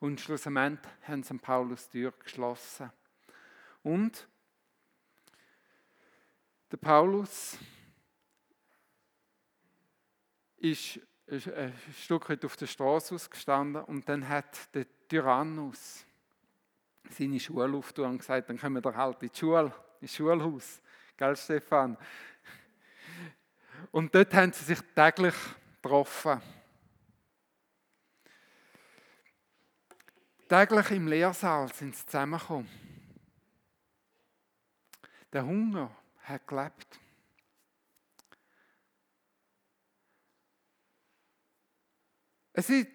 Und 0.00 0.20
schlussendlich 0.20 0.92
haben 1.06 1.22
sie 1.22 1.38
Paulus 1.38 1.88
die 1.88 2.00
Tür 2.00 2.12
geschlossen. 2.18 2.90
Und 3.84 4.26
der 6.72 6.78
Paulus 6.78 7.58
ist 10.70 11.00
ein 11.28 11.72
Stück 11.98 12.28
weit 12.28 12.44
auf 12.44 12.56
der 12.56 12.66
Straße 12.66 13.14
ausgestanden 13.14 13.82
und 13.84 14.08
dann 14.08 14.28
hat 14.28 14.74
der 14.74 14.86
Tyrannus 15.08 16.04
seine 17.10 17.40
Schule 17.40 17.76
aufgetan 17.76 18.12
und 18.12 18.18
gesagt, 18.18 18.48
dann 18.48 18.58
kommen 18.58 18.82
wir 18.82 18.94
halt 18.96 19.22
in 19.22 19.30
die 19.30 19.38
Schule, 19.38 19.72
ins 20.00 20.14
Schulhaus. 20.14 20.80
Gell, 21.16 21.36
Stefan? 21.36 21.96
Und 23.90 24.14
dort 24.14 24.32
haben 24.34 24.52
sie 24.52 24.64
sich 24.64 24.80
täglich 24.94 25.34
getroffen. 25.82 26.40
Täglich 30.48 30.90
im 30.92 31.08
Lehrsaal 31.08 31.72
sind 31.72 31.96
sie 31.96 32.06
zusammengekommen. 32.06 32.68
Der 35.32 35.44
Hunger 35.44 35.90
hat 36.22 36.46
gelebt. 36.46 37.00
Es 42.58 42.70
war 42.70 42.86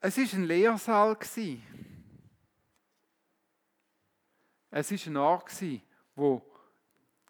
es 0.00 0.18
ist 0.18 0.34
ein 0.34 0.44
Lehrsaal. 0.44 1.16
Es 4.70 4.90
war 4.90 5.06
ein 5.06 5.16
Ort, 5.16 5.52
wo 6.16 6.42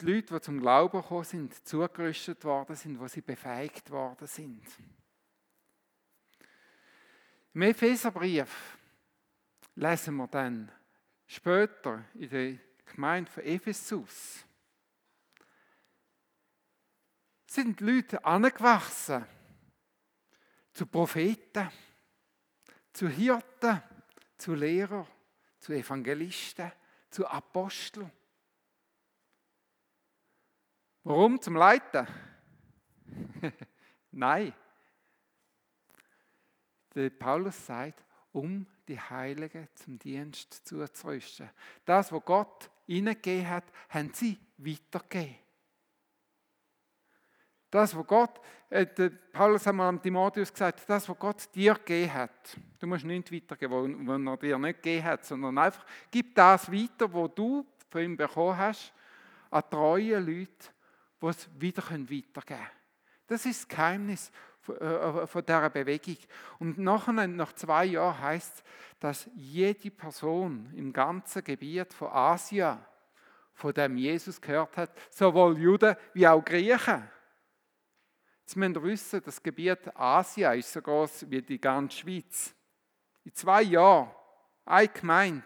die 0.01 0.05
Leute, 0.05 0.33
die 0.33 0.41
zum 0.41 0.59
Glauben 0.59 0.99
gekommen 0.99 1.23
sind, 1.23 1.67
zugerüstet 1.67 2.43
worden 2.43 2.75
sind, 2.75 2.99
wo 2.99 3.07
sie 3.07 3.21
befähigt 3.21 3.91
worden 3.91 4.25
sind. 4.25 4.63
Im 7.53 7.61
Epheserbrief 7.61 8.77
lesen 9.75 10.15
wir 10.15 10.27
dann 10.27 10.71
später 11.27 12.03
in 12.15 12.29
der 12.29 12.57
Gemeinde 12.85 13.31
von 13.31 13.43
Ephesus, 13.43 14.43
sind 17.45 17.79
die 17.79 17.83
Leute 17.83 18.25
angewachsen 18.25 19.23
zu 20.77 20.85
Propheten, 20.85 21.71
zu 22.93 23.09
Hirten, 23.09 23.81
zu 24.37 24.53
Lehrern, 24.53 25.07
zu 25.59 25.73
Evangelisten, 25.73 26.71
zu 27.09 27.25
Aposteln. 27.25 28.11
Warum? 31.03 31.41
Zum 31.41 31.55
Leiten? 31.55 32.05
Nein. 34.11 34.53
Der 36.93 37.09
Paulus 37.09 37.65
sagt, 37.65 38.05
um 38.31 38.67
die 38.87 38.99
Heiligen 38.99 39.67
zum 39.73 39.97
Dienst 39.97 40.67
zuzurüsten. 40.67 41.49
Das, 41.85 42.11
was 42.11 42.23
Gott 42.23 42.69
ihnen 42.85 43.15
gegeben 43.15 43.49
hat, 43.49 43.65
haben 43.89 44.13
sie 44.13 44.37
weitergegeben. 44.57 45.46
Das, 47.69 47.95
was 47.95 48.07
Gott, 48.07 48.39
äh, 48.69 48.85
Paulus 49.31 49.65
hat 49.65 49.75
mal 49.75 49.89
an 49.89 50.01
Timotheus 50.01 50.51
gesagt, 50.51 50.83
das, 50.87 51.07
was 51.07 51.19
Gott 51.19 51.53
dir 51.53 51.73
gegeben 51.75 52.13
hat, 52.13 52.57
du 52.79 52.87
musst 52.87 53.05
nicht 53.05 53.31
weitergeben, 53.31 54.07
was 54.07 54.19
er 54.19 54.37
dir 54.37 54.57
nicht 54.57 54.81
gegeben 54.81 55.05
hat, 55.05 55.25
sondern 55.25 55.57
einfach 55.57 55.85
gib 56.09 56.33
das 56.35 56.71
weiter, 56.71 57.13
was 57.13 57.31
du 57.35 57.65
von 57.89 58.01
ihm 58.01 58.17
bekommen 58.17 58.57
hast, 58.57 58.93
an 59.49 59.63
treue 59.69 60.19
Leute, 60.19 60.51
die 61.21 61.25
es 61.25 61.49
wieder 61.59 61.83
weitergeben 61.83 62.25
können. 62.45 62.67
Das 63.27 63.45
ist 63.45 63.61
das 63.61 63.67
Geheimnis 63.67 64.31
von, 64.61 65.27
von 65.27 65.45
dieser 65.45 65.69
Bewegung. 65.69 66.17
Und 66.59 66.77
nachher, 66.77 67.27
nach 67.27 67.53
zwei 67.53 67.85
Jahren 67.85 68.19
heißt 68.21 68.55
es, 68.55 68.63
dass 68.99 69.29
jede 69.35 69.91
Person 69.91 70.71
im 70.75 70.91
ganzen 70.91 71.43
Gebiet 71.43 71.93
von 71.93 72.09
Asien 72.09 72.77
von 73.53 73.73
dem 73.73 73.97
Jesus 73.97 74.39
gehört 74.39 74.77
hat, 74.77 74.91
sowohl 75.09 75.57
Juden 75.57 75.95
wie 76.13 76.27
auch 76.27 76.43
Griechen. 76.43 77.03
Jetzt 78.47 78.55
müsst 78.55 78.77
ihr 78.77 78.83
wissen, 78.83 79.21
das 79.25 79.43
Gebiet 79.43 79.93
Asien 79.93 80.57
ist 80.57 80.71
so 80.71 80.81
groß 80.81 81.29
wie 81.29 81.41
die 81.41 81.59
ganze 81.59 81.97
Schweiz. 81.97 82.55
In 83.25 83.33
zwei 83.33 83.61
Jahren, 83.63 84.09
eine 84.63 84.87
Gemeinde. 84.87 85.43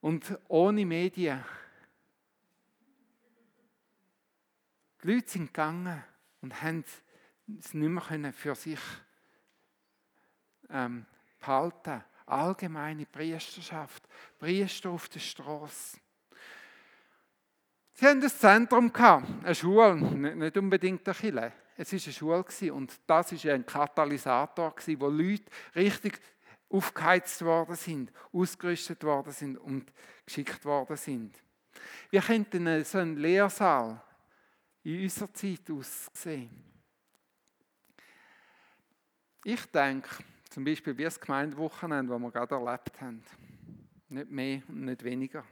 Und 0.00 0.38
ohne 0.48 0.86
Medien. 0.86 1.44
Die 5.02 5.12
Leute 5.12 5.28
sind 5.28 5.48
gegangen 5.48 6.02
und 6.40 6.62
haben 6.62 6.86
es 7.58 7.74
nicht 7.74 8.10
mehr 8.16 8.32
für 8.32 8.54
sich 8.54 8.80
ähm, 10.70 11.04
behalten. 11.38 12.02
Allgemeine 12.24 13.04
Priesterschaft, 13.04 14.08
Priester 14.38 14.88
auf 14.88 15.10
der 15.10 15.20
Straße. 15.20 15.98
Sie 17.96 18.06
haben 18.06 18.20
ein 18.20 18.28
Zentrum 18.28 18.92
eine 18.92 19.54
Schule, 19.54 19.94
nicht 19.94 20.56
unbedingt 20.56 21.06
eine 21.06 21.14
Kirche. 21.14 21.52
Es 21.76 21.92
war 21.92 22.00
eine 22.32 22.44
Schule 22.44 22.74
und 22.74 22.92
das 23.06 23.44
war 23.44 23.54
ein 23.54 23.64
Katalysator, 23.64 24.74
wo 24.98 25.08
Leute 25.08 25.44
richtig 25.76 26.20
aufgeheizt 26.68 27.44
worden 27.44 27.76
sind, 27.76 28.12
ausgerüstet 28.32 29.04
worden 29.04 29.32
sind 29.32 29.58
und 29.58 29.92
geschickt 30.26 30.64
worden 30.64 30.96
sind. 30.96 31.36
Wir 32.10 32.20
könnten 32.20 32.84
so 32.84 32.98
einen 32.98 33.16
Lehrsaal 33.16 34.02
in 34.82 35.02
unserer 35.02 35.32
Zeit 35.32 35.70
aussehen. 35.70 36.50
Ich 39.44 39.64
denke, 39.66 40.08
zum 40.50 40.64
Beispiel 40.64 40.96
wie 40.98 41.04
das 41.04 41.20
Gemeindewochenende, 41.20 42.12
das 42.12 42.20
wir 42.20 42.30
gerade 42.30 42.54
erlebt 42.54 43.00
haben. 43.00 43.22
Nicht 44.08 44.30
mehr 44.30 44.62
und 44.68 44.84
nicht 44.84 45.04
weniger. 45.04 45.44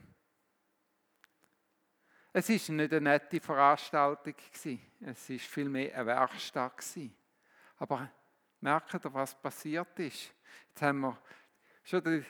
Es 2.35 2.49
war 2.49 2.75
nicht 2.75 2.93
eine 2.93 3.01
nette 3.01 3.39
Veranstaltung, 3.39 4.33
es 5.01 5.29
war 5.29 5.39
vielmehr 5.39 5.95
eine 5.95 6.05
Werkstatt. 6.07 6.83
Aber 7.77 8.09
merkt 8.59 9.05
ihr, 9.05 9.13
was 9.13 9.39
passiert 9.39 9.99
ist? 9.99 10.33
Jetzt 10.69 10.81
haben 10.81 11.01
wir 11.01 11.21
schon 11.83 12.03
den 12.03 12.25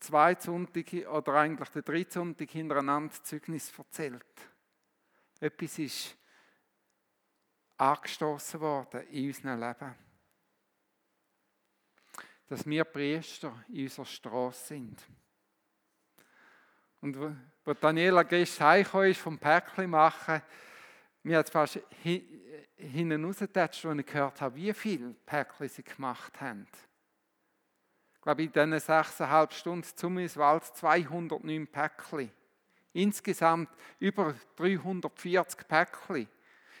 zweiten 0.00 0.42
Sonntag 0.42 0.92
oder 1.08 1.34
eigentlich 1.34 1.68
den 1.68 1.84
dritten 1.84 2.10
Sonntag 2.10 2.50
hintereinander 2.50 3.22
Zeugnis 3.22 3.72
erzählt. 3.78 4.50
Etwas 5.38 5.78
ist 5.78 6.16
angestoßen 7.76 8.60
worden 8.60 9.06
in 9.08 9.28
unserem 9.28 9.60
Leben. 9.60 9.94
Dass 12.48 12.66
wir 12.66 12.84
Priester 12.84 13.64
in 13.68 13.84
unserer 13.84 14.06
Straße 14.06 14.66
sind. 14.66 15.00
Und 17.00 17.16
wo 17.66 17.74
Daniela 17.74 18.22
gestern 18.22 18.68
heimgekommen 18.68 19.10
ist 19.10 19.20
vom 19.20 19.38
Päckchen 19.38 19.90
machen, 19.90 20.40
mir 21.24 21.38
hat 21.38 21.50
fast 21.50 21.80
hinten 22.76 23.24
rausgetatscht, 23.24 23.84
als 23.84 23.98
ich 23.98 24.06
gehört 24.06 24.40
habe, 24.40 24.54
wie 24.54 24.72
viele 24.72 25.14
Päckchen 25.26 25.68
sie 25.68 25.82
gemacht 25.82 26.40
haben. 26.40 26.68
Ich 28.14 28.20
glaube, 28.22 28.44
in 28.44 28.52
diesen 28.52 28.78
sechseinhalb 28.78 29.52
Stunden 29.52 29.88
zum 29.96 30.16
Wald 30.16 30.64
209 30.64 31.66
Päckchen. 31.66 32.30
Insgesamt 32.92 33.68
über 33.98 34.34
340 34.54 35.66
Päckchen. 35.66 36.28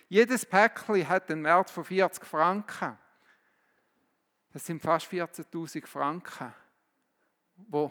Jedes 0.08 0.46
Päckchen 0.46 1.08
hat 1.08 1.30
einen 1.30 1.44
Wert 1.44 1.68
von 1.68 1.84
40 1.84 2.24
Franken. 2.24 2.96
Das 4.52 4.64
sind 4.64 4.80
fast 4.80 5.10
14.000 5.12 5.84
Franken, 5.84 6.54
die 7.56 7.90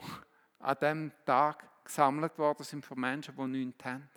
an 0.59 0.77
diesem 0.79 1.11
Tag 1.25 1.75
gesammelt 1.86 2.38
worden 2.38 2.63
sind 2.63 2.86
von 2.86 3.00
Menschen, 3.00 3.36
die 3.36 3.65
nichts 3.65 3.86
haben. 3.86 4.10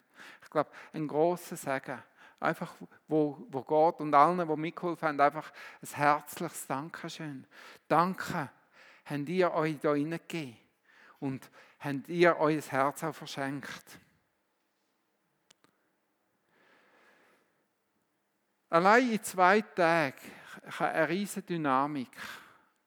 Ich 0.42 0.50
glaube, 0.50 0.70
ein 0.92 1.06
grosser 1.06 1.56
Segen, 1.56 2.02
einfach 2.40 2.74
wo, 3.06 3.46
wo 3.50 3.62
Gott 3.62 4.00
und 4.00 4.14
allen, 4.14 4.46
die 4.46 4.56
mitgeholfen 4.56 5.08
haben, 5.08 5.20
einfach 5.20 5.52
ein 5.82 5.88
herzliches 5.88 6.66
Dankeschön. 6.66 7.46
Danke, 7.86 8.50
habt 9.04 9.28
ihr 9.28 9.52
euch 9.52 9.78
da 9.80 9.94
hineingegeben 9.94 10.56
und 11.20 11.50
habt 11.78 12.08
ihr 12.08 12.36
euer 12.36 12.60
Herz 12.60 13.04
auch 13.04 13.14
verschenkt. 13.14 13.98
Allein 18.70 19.12
in 19.12 19.22
zwei 19.22 19.62
Tagen 19.62 20.14
kann 20.76 20.90
eine 20.90 21.08
riesige 21.08 21.46
Dynamik 21.46 22.10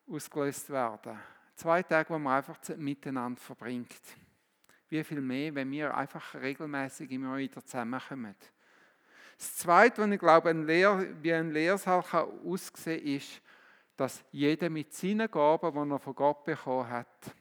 ausgelöst 0.08 0.70
werden. 0.70 1.18
Zwei 1.56 1.82
Tage, 1.82 2.10
wo 2.10 2.20
man 2.20 2.38
einfach 2.38 2.60
miteinander 2.78 3.40
verbringt 3.40 4.02
wie 4.92 5.04
viel 5.06 5.22
mehr, 5.22 5.56
wenn 5.56 5.72
wir 5.72 5.96
einfach 5.96 6.36
regelmäßig 6.36 7.10
immer 7.12 7.38
wieder 7.38 7.64
zusammenkommen. 7.64 8.36
Das 9.38 9.56
Zweite, 9.56 10.02
was 10.02 10.12
ich 10.12 10.20
glaube, 10.20 10.50
ein 10.50 10.66
Lehr, 10.66 11.08
wie 11.22 11.34
ein 11.34 11.52
Lehrsaal 11.52 12.04
kann 12.04 12.28
aussehen 12.46 13.00
kann, 13.00 13.08
ist, 13.08 13.42
dass 13.96 14.24
jeder 14.32 14.70
mit 14.70 14.94
seinen 14.94 15.32
Gaben, 15.32 15.72
die 15.72 15.94
er 15.94 16.00
von 16.00 16.16
Gott 16.16 16.44
bekommen 16.44 16.90
hat, 16.90 17.36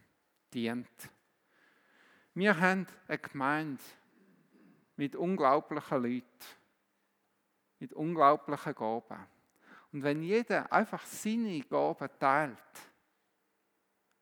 dient. 0.54 0.88
Wir 2.34 2.58
haben 2.58 2.86
eine 3.08 3.18
Gemeinde 3.18 3.82
mit 4.96 5.16
unglaublichen 5.16 6.02
Leuten, 6.02 6.44
mit 7.80 7.92
unglaublichen 7.92 8.74
Gaben. 8.74 9.26
Und 9.92 10.02
wenn 10.04 10.22
jeder 10.22 10.72
einfach 10.72 11.04
seine 11.04 11.60
Gaben 11.62 12.08
teilt, 12.20 12.56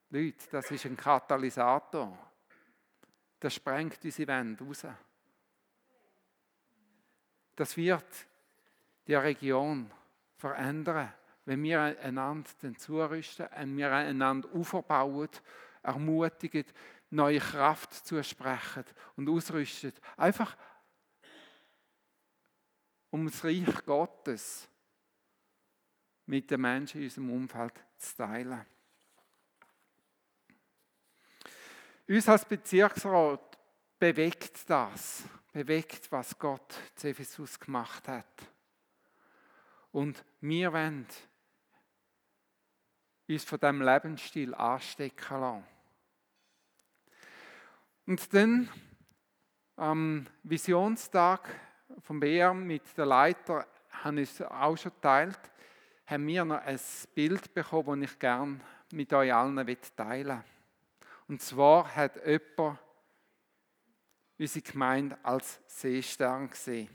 Leute, 0.09 0.49
das 0.51 0.71
ist 0.71 0.87
ein 0.87 0.97
Katalysator 0.97 2.28
das 3.41 3.55
sprengt 3.55 4.05
unsere 4.05 4.29
Wände 4.29 4.65
raus. 4.65 4.87
Das 7.55 7.77
wird 7.77 8.27
die 9.07 9.15
Region 9.15 9.91
verändern, 10.37 11.13
wenn 11.45 11.63
wir 11.63 11.81
einander 11.81 12.51
zurüsten, 12.77 13.49
wenn 13.57 13.77
wir 13.77 13.93
einander 13.93 14.49
aufbauen, 14.55 15.31
ermutigen, 15.83 16.65
neue 17.11 17.41
Kraft 17.41 18.07
zusprechen 18.07 18.85
und 19.17 19.29
ausrüsten. 19.29 19.93
Einfach 20.17 20.57
um 23.11 23.27
das 23.27 23.43
Reich 23.43 23.85
Gottes 23.85 24.69
mit 26.27 26.51
den 26.51 26.61
Menschen 26.61 26.99
in 27.01 27.05
unserem 27.05 27.31
Umfeld 27.31 27.75
zu 27.97 28.17
teilen. 28.17 28.67
Uns 32.09 32.27
als 32.27 32.47
Bezirksrat 32.47 33.59
bewegt 33.99 34.71
das, 34.71 35.25
bewegt, 35.53 36.11
was 36.11 36.39
Gott 36.39 36.75
zu 36.95 37.09
Ephesus 37.09 37.61
gemacht 37.61 38.09
hat. 38.09 38.25
Und 39.93 40.25
wir 40.41 40.73
wollen 40.73 41.07
uns 43.29 43.45
von 43.45 43.61
diesem 43.61 43.83
Lebensstil 43.83 44.55
anstecken 44.55 45.41
lassen. 45.41 45.65
Und 48.07 48.33
dann 48.33 48.71
am 49.77 50.27
Visionstag 50.45 51.47
vom 52.01 52.21
BR 52.21 52.55
mit 52.55 52.97
der 52.97 53.05
Leiter 53.05 53.67
habe 53.91 54.23
ich 54.23 54.31
es 54.31 54.41
auch 54.41 54.79
schon 54.79 54.93
geteilt, 54.93 55.41
haben 56.07 56.27
wir 56.27 56.47
noch 56.47 56.63
ein 56.63 56.81
Bild 57.15 57.53
bekommen, 57.53 58.01
das 58.01 58.13
ich 58.13 58.19
gerne 58.19 58.61
mit 58.93 59.13
euch 59.13 59.35
allen 59.35 59.57
teilen 59.95 60.27
möchte. 60.39 60.58
Und 61.29 61.43
zwar 61.43 61.95
hat 61.95 62.17
jemand 62.27 62.79
unsere 64.39 64.63
Gemeinde 64.63 65.19
als 65.23 65.61
Seestern 65.67 66.49
gesehen. 66.49 66.89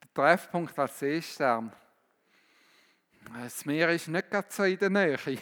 Der 0.00 0.14
Treffpunkt 0.14 0.78
als 0.78 0.98
Seestern. 0.98 1.72
Das 3.32 3.64
Meer 3.64 3.90
ist 3.90 4.06
nicht 4.06 4.30
ganz 4.30 4.54
so 4.54 4.62
in 4.62 4.78
der 4.78 4.90
Nähe. 4.90 5.18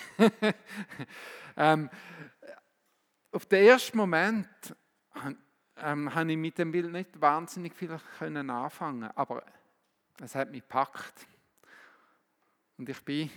ähm, 1.56 1.90
auf 3.32 3.44
den 3.46 3.64
ersten 3.66 3.98
Moment 3.98 4.48
ähm, 5.76 6.14
habe 6.14 6.30
ich 6.30 6.38
mit 6.38 6.56
dem 6.56 6.70
Bild 6.70 6.90
nicht 6.90 7.20
wahnsinnig 7.20 7.74
viel 7.74 8.00
können 8.18 8.48
anfangen, 8.48 9.10
aber 9.14 9.44
es 10.20 10.34
hat 10.34 10.50
mich 10.50 10.62
gepackt. 10.62 11.26
Und 12.78 12.88
ich 12.88 13.04
bin 13.04 13.30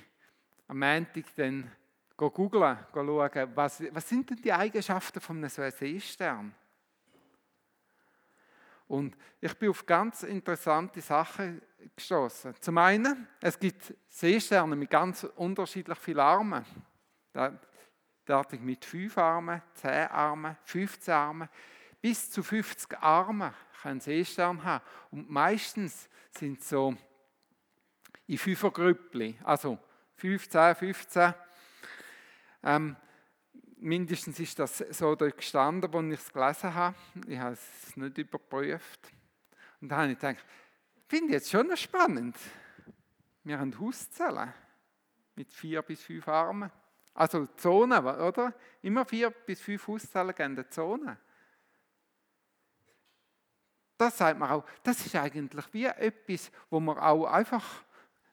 am 0.68 0.80
Montag 0.80 1.26
dann 1.36 1.72
Go 2.18 2.30
googlen, 2.30 2.78
go 2.94 3.06
schauen, 3.06 3.52
was, 3.56 3.84
was 3.92 4.08
sind 4.08 4.30
denn 4.30 4.38
die 4.38 4.54
Eigenschaften 4.54 5.20
von 5.20 5.38
einem 5.38 5.50
Seestern? 5.50 6.56
Und 8.88 9.18
ich 9.42 9.54
bin 9.58 9.70
auf 9.70 9.86
ganz 9.86 10.24
interessante 10.24 11.02
Sachen 11.02 11.62
gestoßen. 11.96 12.54
Zum 12.62 12.78
einen, 12.78 13.28
es 13.42 13.60
gibt 13.60 13.94
Seesterne 14.08 14.76
mit 14.76 14.90
ganz 14.90 15.24
unterschiedlich 15.36 15.98
vielen 15.98 16.20
Armen. 16.20 16.66
Derartig 18.28 18.62
mit 18.62 18.86
fünf 18.86 19.18
Armen, 19.18 19.62
zehn 19.74 20.08
Armen, 20.08 20.56
15 20.64 21.14
Armen, 21.14 21.50
bis 22.02 22.32
zu 22.32 22.44
50 22.44 22.98
Arme 23.00 23.54
kann 23.82 24.00
Seestern 24.00 24.64
haben. 24.64 24.84
Und 25.12 25.30
meistens 25.30 26.08
sind 26.32 26.64
so 26.64 26.96
in 28.28 28.38
Fünfergrüppli, 28.38 29.38
also 29.44 29.78
15, 30.16 30.76
15. 30.76 31.34
Ähm, 32.66 32.96
mindestens 33.78 34.40
ist 34.40 34.58
das 34.58 34.80
so 34.80 35.16
dort 35.16 35.38
gestanden, 35.38 35.94
als 35.94 36.14
ich 36.14 36.20
es 36.20 36.34
gelesen 36.34 36.74
habe. 36.74 36.96
Ich 37.28 37.38
habe 37.38 37.54
es 37.54 37.96
nicht 37.96 38.18
überprüft. 38.18 39.14
Und 39.80 39.90
da 39.90 39.98
habe 39.98 40.12
ich 40.12 40.20
gedacht, 40.20 40.44
finde 41.08 41.28
ich 41.28 41.34
jetzt 41.34 41.52
schon 41.52 41.78
spannend. 41.78 42.36
Wir 43.44 43.60
haben 43.60 43.80
Hauszellen 43.80 44.52
mit 45.36 45.54
vier 45.54 45.84
bis 45.84 46.02
fünf 46.02 46.28
Armen. 46.28 46.72
Also 47.14 47.46
Zonen, 47.46 48.04
oder? 48.04 48.54
Immer 48.82 49.06
vier 49.06 49.30
bis 49.30 49.62
fünf 49.62 49.88
Hauszellen 49.88 50.34
geben 50.34 50.54
eine 50.54 50.68
Zone. 50.68 51.18
Das 53.98 54.18
sagt 54.18 54.40
man 54.40 54.50
auch, 54.50 54.66
das 54.84 55.06
ist 55.06 55.16
eigentlich 55.16 55.66
wie 55.72 55.86
etwas, 55.86 56.52
wo 56.70 56.80
man 56.80 56.98
auch 56.98 57.26
einfach, 57.26 57.86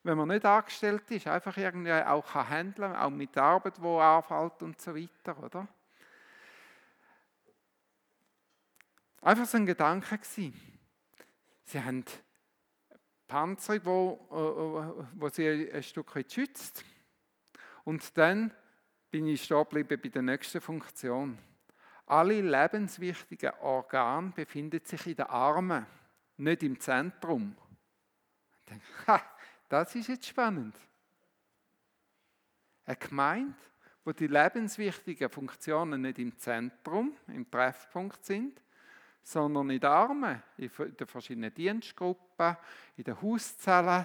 wenn 0.05 0.19
man 0.19 0.29
nicht 0.29 0.45
angestellt 0.45 1.11
ist, 1.11 1.27
einfach 1.27 1.57
irgendwie 1.57 1.93
auch 1.93 2.27
kann 2.27 2.49
handeln, 2.49 2.97
auch 2.97 3.11
mit 3.11 3.37
der 3.37 3.45
Arbeit, 3.45 3.79
die 3.79 3.87
anfällt 3.87 4.63
und 4.63 4.81
so 4.81 4.95
weiter, 4.95 5.43
oder? 5.43 5.69
Einfach 9.21 9.47
so 9.47 9.57
ein 9.57 9.67
Gedanke 9.67 10.19
gewesen. 10.19 10.61
Sie 11.65 11.83
haben 11.83 12.05
Panzerung, 13.29 13.85
wo, 13.85 14.97
äh, 14.99 15.05
wo 15.15 15.29
sie 15.29 15.73
ein 15.73 15.83
Stück 15.83 16.15
weit 16.17 16.33
schützt. 16.33 16.85
Und 17.85 18.17
dann 18.19 18.53
bin 19.11 19.27
ich 19.29 19.45
stehen 19.45 19.59
geblieben 19.59 20.01
bei 20.03 20.09
der 20.09 20.23
nächsten 20.23 20.61
Funktion. 20.61 21.39
Alle 22.07 22.41
lebenswichtigen 22.41 23.53
Organe 23.61 24.33
befinden 24.35 24.85
sich 24.85 25.07
in 25.07 25.17
den 25.17 25.27
Armen, 25.27 25.87
nicht 26.37 26.63
im 26.65 26.79
Zentrum. 26.81 27.57
Ich 28.59 28.65
denke, 28.67 29.07
ha, 29.07 29.23
das 29.73 29.95
ist 29.95 30.09
jetzt 30.09 30.27
spannend. 30.27 30.77
Eine 32.85 32.97
Gemeinde, 32.97 33.55
wo 34.05 34.13
die 34.13 34.27
lebenswichtigen 34.27 35.31
Funktionen 35.31 36.03
nicht 36.03 36.19
im 36.19 36.37
Zentrum, 36.37 37.17
im 37.29 37.51
Treffpunkt 37.51 38.23
sind, 38.23 38.61
sondern 39.23 39.71
in 39.71 39.81
den 39.81 39.91
Armen, 39.91 40.43
in 40.59 40.71
den 40.77 41.07
verschiedenen 41.07 41.55
Dienstgruppen, 41.55 42.55
in 42.99 43.05
den 43.05 43.23
Hauszellen, 43.23 44.05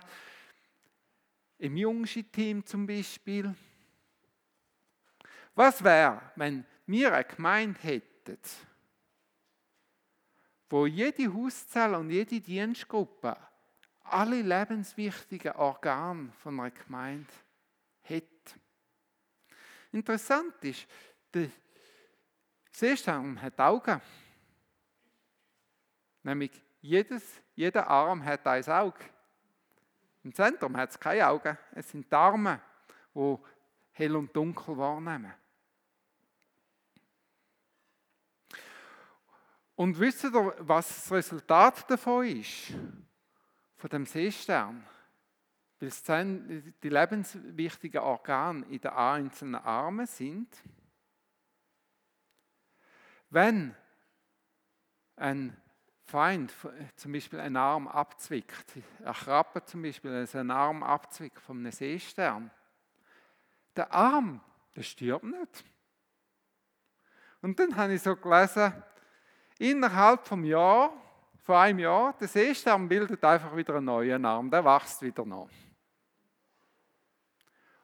im 1.57 1.75
Jungschi-Team 1.75 2.65
zum 2.65 2.87
Beispiel. 2.87 3.53
Was 5.53 5.83
wäre, 5.83 6.31
wenn 6.37 6.63
wir 6.85 7.13
eine 7.13 7.25
Gemeinde 7.25 7.79
hätten, 7.81 8.39
wo 10.69 10.85
jede 10.85 11.33
Hauszelle 11.33 11.99
und 11.99 12.09
jede 12.09 12.39
Dienstgruppe 12.39 13.35
alle 14.11 14.41
lebenswichtigen 14.41 15.53
Organe 15.53 16.31
von 16.43 16.59
einer 16.59 16.71
Gemeinde 16.71 17.31
hat? 18.03 18.23
Interessant 19.91 20.55
ist, 20.63 20.87
der 21.33 21.49
Seestern 22.71 23.41
hat 23.41 23.59
Augen. 23.59 24.01
Nämlich 26.23 26.51
jedes, 26.81 27.41
jeder 27.55 27.87
Arm 27.87 28.23
hat 28.23 28.45
ein 28.45 28.63
Auge. 28.65 29.03
Im 30.23 30.33
Zentrum 30.33 30.75
hat 30.77 30.91
es 30.91 30.99
keine 30.99 31.27
Augen. 31.27 31.57
Es 31.71 31.89
sind 31.89 32.11
die 32.11 32.15
Arme, 32.15 32.61
die 33.15 33.37
hell 33.93 34.15
und 34.15 34.35
dunkel 34.35 34.77
wahrnehmen. 34.77 35.33
Und 39.75 39.97
wisst 39.99 40.23
ihr, 40.23 40.33
was 40.59 40.87
das 40.87 41.11
Resultat 41.11 41.89
davon 41.89 42.25
ist? 42.25 42.73
Von 43.77 43.89
dem 43.89 44.05
Seestern? 44.05 44.85
Weil 45.79 45.89
es 45.89 46.03
die 46.03 46.89
lebenswichtigen 46.89 48.01
Organe 48.01 48.65
in 48.65 48.81
den 48.81 48.91
einzelnen 48.91 49.55
Armen 49.55 50.07
sind. 50.07 50.63
Wenn 53.29 53.75
ein 55.15 55.55
Feind 56.05 56.53
zum 56.95 57.11
Beispiel 57.11 57.39
einen 57.39 57.57
Arm 57.57 57.87
abzwickt, 57.87 58.77
ein 59.03 59.13
Krabbe 59.13 59.63
zum 59.65 59.81
Beispiel 59.83 60.27
einen 60.33 60.51
Arm 60.51 60.81
abzwickt 60.81 61.39
von 61.39 61.57
einem 61.59 61.71
Seestern, 61.71 62.49
der 63.75 63.91
Arm, 63.93 64.41
der 64.75 64.83
stirbt 64.83 65.25
nicht. 65.25 65.65
Und 67.41 67.59
dann 67.59 67.75
habe 67.75 67.93
ich 67.93 68.01
so 68.01 68.15
gelesen, 68.15 68.73
innerhalb 69.59 70.25
vom 70.25 70.43
Jahr, 70.43 70.91
von 71.47 71.55
einem 71.55 71.79
Jahr, 71.79 72.13
der 72.19 72.27
Seestern 72.27 72.89
bildet 72.89 73.23
einfach 73.23 73.55
wieder 73.55 73.75
einen 73.75 73.85
neuen 73.85 74.25
Arm, 74.25 74.51
der 74.51 74.65
wächst 74.65 75.01
wieder 75.01 75.25
noch. 75.25 75.49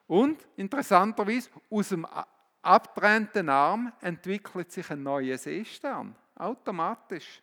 Und 0.06 0.46
interessanterweise, 0.54 1.48
aus 1.70 1.88
dem 1.88 2.06
abgetrennten 2.60 3.48
Arm 3.48 3.90
entwickelt 4.02 4.70
sich 4.70 4.90
ein 4.90 5.02
neuer 5.02 5.38
Seestern, 5.38 6.14
automatisch. 6.34 7.42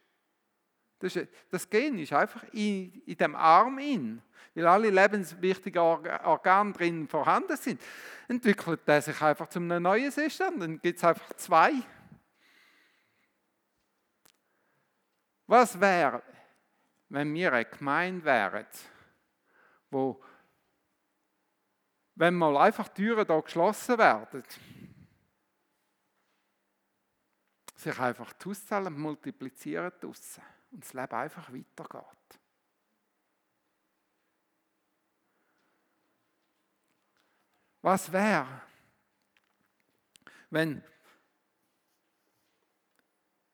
Das, 1.00 1.18
das 1.50 1.68
Gen 1.68 1.98
ist 1.98 2.14
einfach 2.14 2.44
in, 2.54 3.02
in 3.08 3.18
dem 3.18 3.36
Arm 3.36 3.80
in, 3.80 4.22
weil 4.54 4.68
alle 4.68 4.92
lebenswichtigen 4.92 5.82
Organe 5.82 6.74
drin 6.74 7.08
vorhanden 7.08 7.58
sind, 7.58 7.82
entwickelt 8.28 8.82
er 8.86 9.02
sich 9.02 9.20
einfach 9.24 9.48
zu 9.48 9.58
einem 9.58 9.82
neuen 9.82 10.12
Seestern. 10.12 10.60
Dann 10.60 10.80
gibt 10.80 11.00
es 11.00 11.04
einfach 11.04 11.34
zwei. 11.34 11.74
Was 15.52 15.78
wäre, 15.78 16.24
wenn 17.10 17.34
wir 17.34 17.52
eine 17.52 17.66
Gemeinde 17.66 18.24
wären, 18.24 18.66
wo, 19.90 20.24
wenn 22.16 22.36
mal 22.36 22.56
einfach 22.56 22.88
Türen 22.88 23.28
da 23.28 23.38
geschlossen 23.38 23.98
werden, 23.98 24.46
sich 27.76 28.00
einfach 28.00 28.32
die 28.32 28.48
Auszahlen 28.48 28.98
multiplizieren 28.98 29.92
draussen 30.00 30.42
und 30.72 30.86
das 30.86 30.94
Leben 30.94 31.16
einfach 31.16 31.52
weitergeht. 31.52 32.40
Was 37.82 38.10
wäre, 38.10 38.62
wenn 40.50 40.82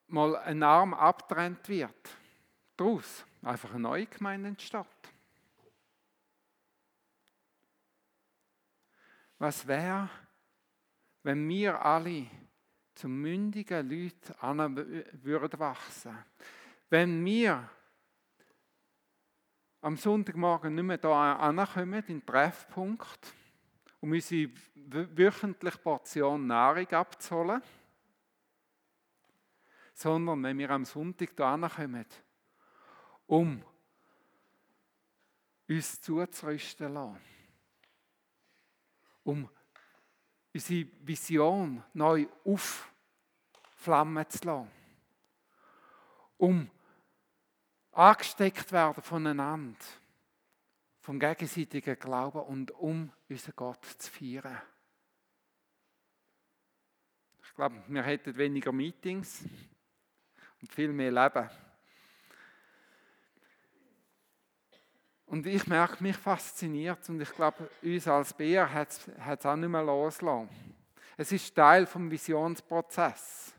mal 0.08 0.36
ein 0.38 0.64
Arm 0.64 0.94
abtrennt 0.94 1.68
wird, 1.70 2.10
daraus 2.76 3.26
einfach 3.42 3.72
eine 3.72 3.80
neue 3.80 4.06
Gemeinde 4.06 4.50
entsteht. 4.50 4.86
Was 9.40 9.68
wäre, 9.68 10.10
wenn 11.24 11.48
wir 11.48 11.80
alle 11.84 12.26
zu 12.96 13.08
mündigen 13.08 13.90
Leuten 13.90 15.22
würden 15.24 15.60
wachsen? 15.60 16.18
Wenn 16.90 17.24
wir 17.24 17.70
am 19.82 19.96
Sonntagmorgen 19.96 20.74
nicht 20.74 20.84
mehr 20.84 21.00
hier 21.00 21.12
ankommen, 21.12 21.94
in 22.08 22.20
den 22.20 22.26
Treffpunkt, 22.26 23.34
um 24.00 24.12
unsere 24.12 24.52
wöchentliche 24.76 25.78
Portion 25.78 26.48
Nahrung 26.48 26.88
abzuholen, 26.88 27.62
sondern 29.98 30.44
wenn 30.44 30.60
wir 30.60 30.70
am 30.70 30.86
Sonntag 30.86 31.32
hierher 31.36 31.70
kommen, 31.70 32.06
um 33.26 33.64
uns 35.68 36.02
zuzurüsten 36.02 36.94
lassen, 36.94 37.20
um 39.24 39.50
unsere 40.54 40.88
Vision 41.02 41.84
neu 41.94 42.28
aufflammen 42.46 44.30
zu 44.30 44.46
lassen, 44.46 44.72
um 46.38 46.70
angesteckt 47.92 48.72
werden 48.72 49.02
voneinander, 49.02 49.84
vom 51.00 51.20
gegenseitigen 51.20 51.98
Glauben 51.98 52.42
und 52.42 52.70
um 52.70 53.12
unseren 53.28 53.56
Gott 53.56 53.84
zu 53.98 54.12
feiern. 54.12 54.62
Ich 57.42 57.54
glaube, 57.56 57.84
wir 57.88 58.04
hätten 58.04 58.38
weniger 58.38 58.72
Meetings 58.72 59.44
und 60.62 60.72
viel 60.72 60.92
mehr 60.92 61.12
Leben. 61.12 61.50
Und 65.28 65.46
ich 65.46 65.68
merke, 65.68 66.02
mich 66.02 66.16
fasziniert 66.16 67.08
und 67.10 67.22
ich 67.22 67.32
glaube, 67.32 67.70
uns 67.82 68.08
als 68.08 68.34
Bär 68.34 68.74
hat 68.74 68.90
es 68.90 69.46
auch 69.46 69.56
nicht 69.56 69.70
mehr 69.70 69.84
losgelassen. 69.84 70.50
Es 71.18 71.32
ist 71.32 71.54
Teil 71.54 71.86
vom 71.86 72.10
Visionsprozess. 72.10 73.54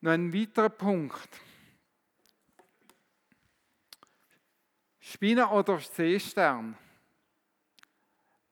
Noch 0.00 0.12
ein 0.12 0.34
weiterer 0.34 0.68
Punkt. 0.68 1.40
Spinne 5.00 5.48
oder 5.48 5.80
Seestern. 5.80 6.76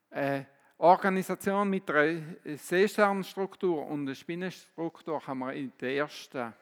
Äh, 0.08 0.44
Organisation 0.82 1.70
mit 1.70 1.88
einer 1.88 2.20
Seesternstruktur 2.56 3.86
und 3.86 4.00
einer 4.00 4.16
Spinnenstruktur 4.16 5.20
kann 5.20 5.38
man 5.38 5.54
in 5.54 5.72
der 5.78 5.94
ersten, 5.94 6.52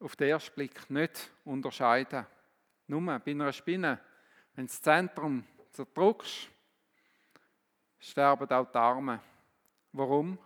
auf 0.00 0.16
den 0.16 0.30
ersten 0.30 0.54
Blick 0.54 0.88
nicht 0.88 1.30
unterscheiden. 1.44 2.24
Nur 2.86 3.18
bei 3.18 3.32
einer 3.32 3.52
Spinne, 3.52 4.00
wenn 4.54 4.66
das 4.66 4.80
Zentrum 4.80 5.44
zerdrückst, 5.72 6.48
sterben 7.98 8.50
auch 8.50 8.72
die 8.72 8.78
Arme. 8.78 9.20
Warum? 9.92 10.38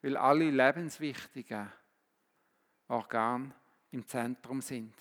Weil 0.00 0.16
alle 0.16 0.50
lebenswichtigen 0.50 1.70
Organe 2.88 3.52
im 3.90 4.06
Zentrum 4.06 4.62
sind. 4.62 4.94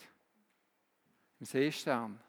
Im 1.40 1.46
Seestern 1.46 2.20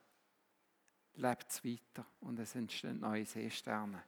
lebt 1.21 1.51
es 1.51 1.65
weiter 1.65 2.07
und 2.21 2.39
es 2.39 2.55
entstehen 2.55 3.01
neue 3.01 3.25
Seesterne. 3.25 4.03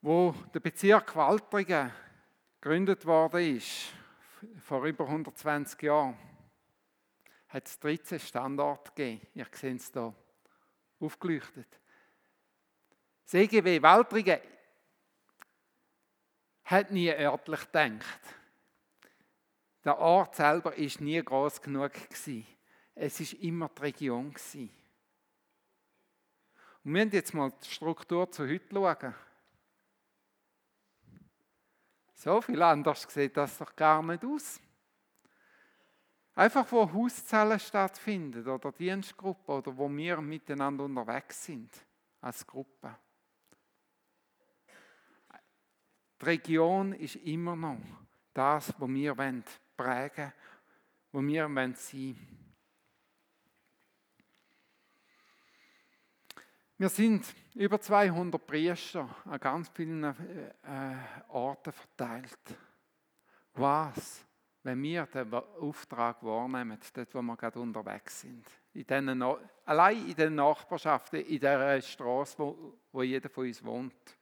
Wo 0.00 0.34
der 0.52 0.60
Bezirk 0.60 1.14
Waltrigen 1.14 1.92
gegründet 2.60 3.06
worden 3.06 3.56
ist, 3.56 3.92
vor 4.58 4.84
über 4.84 5.06
120 5.06 5.80
Jahren, 5.82 6.18
hat 7.48 7.66
es 7.66 7.78
13 7.78 8.18
Standorte 8.18 8.90
gegeben. 8.94 9.26
Ihr 9.34 9.46
seht 9.52 9.80
es 9.80 9.92
hier 9.92 10.14
aufgeleuchtet. 10.98 11.68
CGW 13.26 13.80
Waltrigen 13.82 14.40
hat 16.64 16.90
nie 16.90 17.10
örtlich 17.10 17.60
gedacht. 17.60 18.41
Der 19.84 19.98
Ort 19.98 20.36
selber 20.36 20.74
ist 20.76 21.00
nie 21.00 21.22
groß 21.22 21.60
genug 21.60 21.92
gewesen. 21.92 22.46
Es 22.94 23.18
ist 23.20 23.34
immer 23.34 23.68
die 23.68 23.82
Region 23.82 24.32
gewesen. 24.32 24.70
Und 26.84 26.94
wir 26.94 27.00
haben 27.02 27.10
jetzt 27.10 27.34
mal 27.34 27.52
die 27.62 27.68
Struktur 27.68 28.30
zu 28.30 28.46
heute 28.46 28.68
schauen. 28.72 29.14
So 32.14 32.40
viel 32.40 32.62
anders 32.62 33.02
sieht 33.08 33.36
das 33.36 33.58
doch 33.58 33.74
gar 33.74 34.02
nicht 34.02 34.24
aus. 34.24 34.60
Einfach 36.34 36.70
wo 36.70 36.90
Hauszellen 36.92 37.58
stattfinden 37.58 38.46
oder 38.46 38.72
Dienstgruppen 38.72 39.56
oder 39.56 39.76
wo 39.76 39.90
wir 39.90 40.20
miteinander 40.20 40.84
unterwegs 40.84 41.44
sind 41.44 41.70
als 42.20 42.46
Gruppe. 42.46 42.96
Die 46.20 46.24
Region 46.24 46.92
ist 46.92 47.16
immer 47.16 47.56
noch 47.56 47.78
das, 48.32 48.72
was 48.78 48.88
wir 48.88 49.18
prägen 49.76 50.32
wo 51.12 51.20
wir 51.20 51.42
sein 51.44 51.54
wollen. 51.54 52.38
Wir 56.78 56.88
sind 56.88 57.34
über 57.54 57.80
200 57.80 58.44
Priester 58.44 59.08
an 59.26 59.38
ganz 59.38 59.68
vielen 59.68 60.02
äh, 60.02 60.14
Orten 61.28 61.72
verteilt. 61.72 62.56
Was, 63.54 64.24
wenn 64.62 64.82
wir 64.82 65.06
den 65.06 65.32
Auftrag 65.34 66.22
wahrnehmen, 66.22 66.78
dort 66.94 67.14
wo 67.14 67.22
wir 67.22 67.36
gerade 67.36 67.60
unterwegs 67.60 68.22
sind? 68.22 68.46
In 68.72 68.86
den, 68.86 69.22
allein 69.66 70.08
in 70.08 70.14
den 70.16 70.34
Nachbarschaften, 70.34 71.20
in 71.20 71.38
der 71.38 71.80
Straße, 71.82 72.38
wo, 72.38 72.78
wo 72.90 73.02
jeder 73.02 73.28
von 73.28 73.46
uns 73.46 73.62
wohnt 73.62 74.16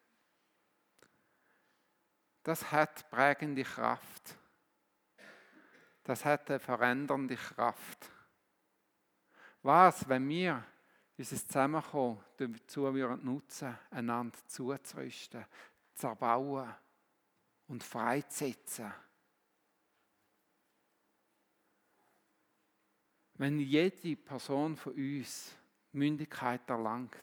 das 2.43 2.71
hat 2.73 3.09
prägende 3.11 3.63
Kraft. 3.63 4.37
Das 6.11 6.25
hat 6.25 6.51
eine 6.51 6.59
verändernde 6.59 7.37
Kraft. 7.37 8.11
Was, 9.63 10.09
wenn 10.09 10.29
wir 10.29 10.65
unser 11.17 11.37
Zusammenkommen 11.37 12.19
dazu 12.37 12.91
nutzen, 12.91 13.79
einander 13.93 14.37
zuzurüsten, 14.49 15.45
zu 15.95 16.09
erbauen 16.09 16.69
und 17.69 17.85
freizusetzen? 17.85 18.93
Wenn 23.35 23.61
jede 23.61 24.17
Person 24.17 24.77
von 24.77 24.95
uns 24.95 25.55
Mündigkeit 25.93 26.69
erlangt, 26.69 27.23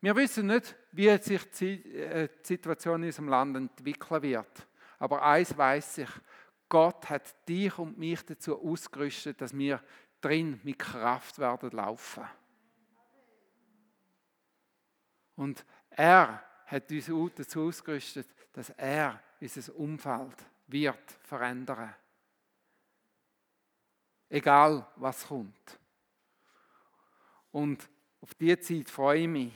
wir 0.00 0.16
wissen 0.16 0.48
nicht, 0.48 0.74
wie 0.90 1.16
sich 1.18 1.62
äh, 1.62 2.26
die 2.26 2.44
Situation 2.44 3.04
in 3.04 3.10
unserem 3.10 3.28
Land 3.28 3.56
entwickeln 3.56 4.22
wird. 4.22 4.66
Aber 4.98 5.22
eins 5.22 5.56
weiß 5.56 5.98
ich, 5.98 6.10
Gott 6.68 7.08
hat 7.08 7.48
dich 7.48 7.78
und 7.78 7.98
mich 7.98 8.22
dazu 8.24 8.60
ausgerüstet, 8.60 9.40
dass 9.40 9.56
wir 9.56 9.82
drin 10.20 10.60
mit 10.62 10.78
Kraft 10.78 11.38
werden 11.38 11.70
laufen. 11.70 12.24
Und 15.36 15.64
er 15.90 16.42
hat 16.66 16.90
uns 16.90 17.06
dazu 17.36 17.62
ausgerüstet, 17.62 18.28
dass 18.52 18.70
er 18.70 19.22
unser 19.40 19.74
Umfeld 19.76 20.36
wird 20.66 21.10
verändern. 21.22 21.94
Egal 24.28 24.86
was 24.96 25.26
kommt. 25.26 25.78
Und 27.50 27.88
auf 28.20 28.34
diese 28.34 28.60
Zeit 28.60 28.90
freue 28.90 29.20
ich 29.20 29.28
mich. 29.28 29.52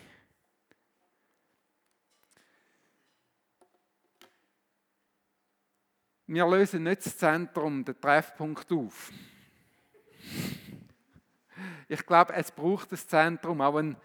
Wir 6.27 6.47
lösen 6.47 6.85
nicht 6.85 7.05
das 7.05 7.17
Zentrum, 7.17 7.85
den 7.85 8.01
Treffpunkt 8.01 8.71
auf. 8.73 9.11
Ich 11.89 12.07
glaube, 12.07 12.33
es 12.35 12.51
braucht 12.51 12.93
das 12.93 13.07
Zentrum. 13.07 13.61
Auch 13.61 13.77
ein, 13.77 13.97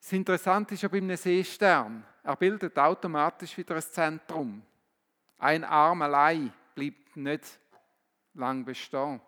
das 0.00 0.12
Interessante 0.12 0.74
ist 0.74 0.82
ja 0.82 0.88
bei 0.88 0.98
einem 0.98 1.16
Seestern, 1.16 2.04
er 2.22 2.36
bildet 2.36 2.78
automatisch 2.78 3.56
wieder 3.56 3.76
ein 3.76 3.82
Zentrum. 3.82 4.62
Ein 5.38 5.64
Arm 5.64 6.02
allein 6.02 6.52
bleibt 6.74 7.16
nicht 7.16 7.58
lang 8.34 8.64
bestehen, 8.64 9.20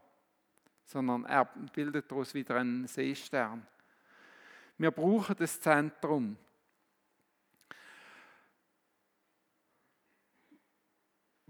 sondern 0.85 1.25
er 1.25 1.45
bildet 1.45 2.11
daraus 2.11 2.35
wieder 2.35 2.57
einen 2.57 2.87
Seestern. 2.87 3.67
Wir 4.79 4.91
brauchen 4.91 5.37
das 5.39 5.61
Zentrum. 5.61 6.37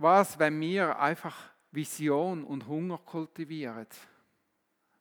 Was, 0.02 0.36
wenn 0.36 0.60
wir 0.60 0.98
einfach 0.98 1.52
Vision 1.70 2.42
und 2.42 2.66
Hunger 2.66 2.98
kultivieren? 2.98 3.86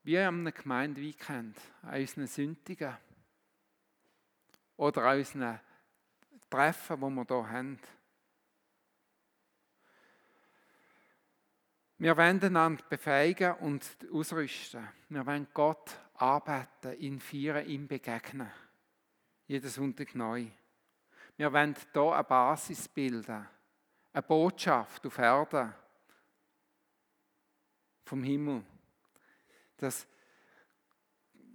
Wie 0.03 0.19
an 0.19 0.41
einer 0.41 0.51
Gemeinde 0.51 1.01
wie 1.01 1.15
kennt, 1.15 1.57
an 1.81 2.01
unseren 2.01 2.27
Sündigen 2.27 2.95
oder 4.77 5.05
an 5.05 5.17
unseren 5.17 5.59
Treffen, 6.51 7.01
die 7.01 7.15
wir 7.15 7.25
hier 7.25 7.49
haben. 7.49 7.79
Wir 11.97 12.15
wollen 12.15 12.43
einander 12.43 12.83
befähigen 12.87 13.55
und 13.55 13.83
ausrüsten. 14.13 14.87
Wir 15.09 15.25
wollen 15.25 15.47
Gott 15.51 15.97
arbeiten, 16.13 16.95
ihn 16.99 17.19
feiern, 17.19 17.65
ihm 17.65 17.87
begegnen. 17.87 18.51
Jeden 19.47 19.69
Sonntag 19.71 20.13
neu. 20.13 20.45
Wir 21.37 21.51
wollen 21.51 21.75
hier 21.91 22.01
eine 22.13 22.23
Basis 22.23 22.87
bilden 22.87 23.47
eine 24.13 24.23
Botschaft 24.23 25.05
auf 25.05 25.17
Erde 25.17 25.73
vom 28.05 28.23
Himmel, 28.23 28.63
dass 29.77 30.05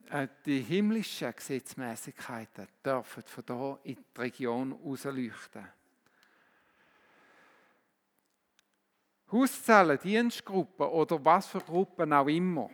äh, 0.08 0.28
die 0.44 0.60
himmlischen 0.62 1.34
Gesetzmäßigkeiten 1.34 2.68
dürfen 2.84 3.22
von 3.24 3.44
hier 3.46 3.80
in 3.84 3.96
die 3.96 4.20
Region 4.20 4.72
rausleuchten. 4.72 5.68
Hauszellen, 9.30 9.98
Dienstgruppen 9.98 10.86
oder 10.86 11.22
was 11.24 11.48
für 11.48 11.60
Gruppen 11.60 12.12
auch 12.12 12.28
immer. 12.28 12.70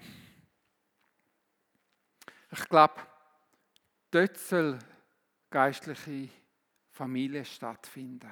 Ich 2.51 2.69
glaube, 2.69 3.01
dort 4.11 4.37
soll 4.37 4.79
geistliche 5.49 6.29
Familie 6.91 7.45
stattfinden. 7.47 8.31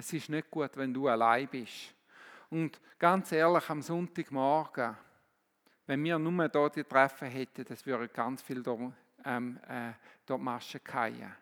Es 0.00 0.14
ist 0.14 0.30
nicht 0.30 0.50
gut, 0.50 0.74
wenn 0.78 0.94
du 0.94 1.08
allein 1.08 1.46
bist. 1.46 1.94
Und 2.48 2.80
ganz 2.98 3.32
ehrlich, 3.32 3.68
am 3.68 3.82
Sonntagmorgen, 3.82 4.96
wenn 5.86 6.02
wir 6.02 6.18
nur 6.18 6.48
dort 6.48 6.76
die 6.76 6.84
Treffen 6.84 7.28
hätten, 7.28 7.66
das 7.66 7.84
würde 7.84 8.08
ganz 8.08 8.40
viel 8.40 8.62
dort, 8.62 8.94
ähm, 9.26 9.60
äh, 9.68 9.92
dort 10.24 10.40
Maschen 10.40 10.80
fallen. 10.82 11.36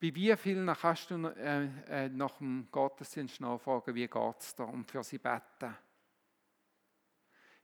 Bei 0.00 0.12
wie 0.12 0.36
vielen 0.36 0.74
kannst 0.74 1.08
du 1.12 1.24
äh, 1.24 1.68
äh, 1.88 2.08
nach 2.08 2.38
dem 2.38 2.66
Gottesdienst 2.68 3.40
nachfragen, 3.40 3.94
wie 3.94 4.08
geht 4.08 4.40
es 4.40 4.52
da 4.56 4.64
und 4.64 4.90
für 4.90 5.04
sie 5.04 5.18
beten? 5.18 5.76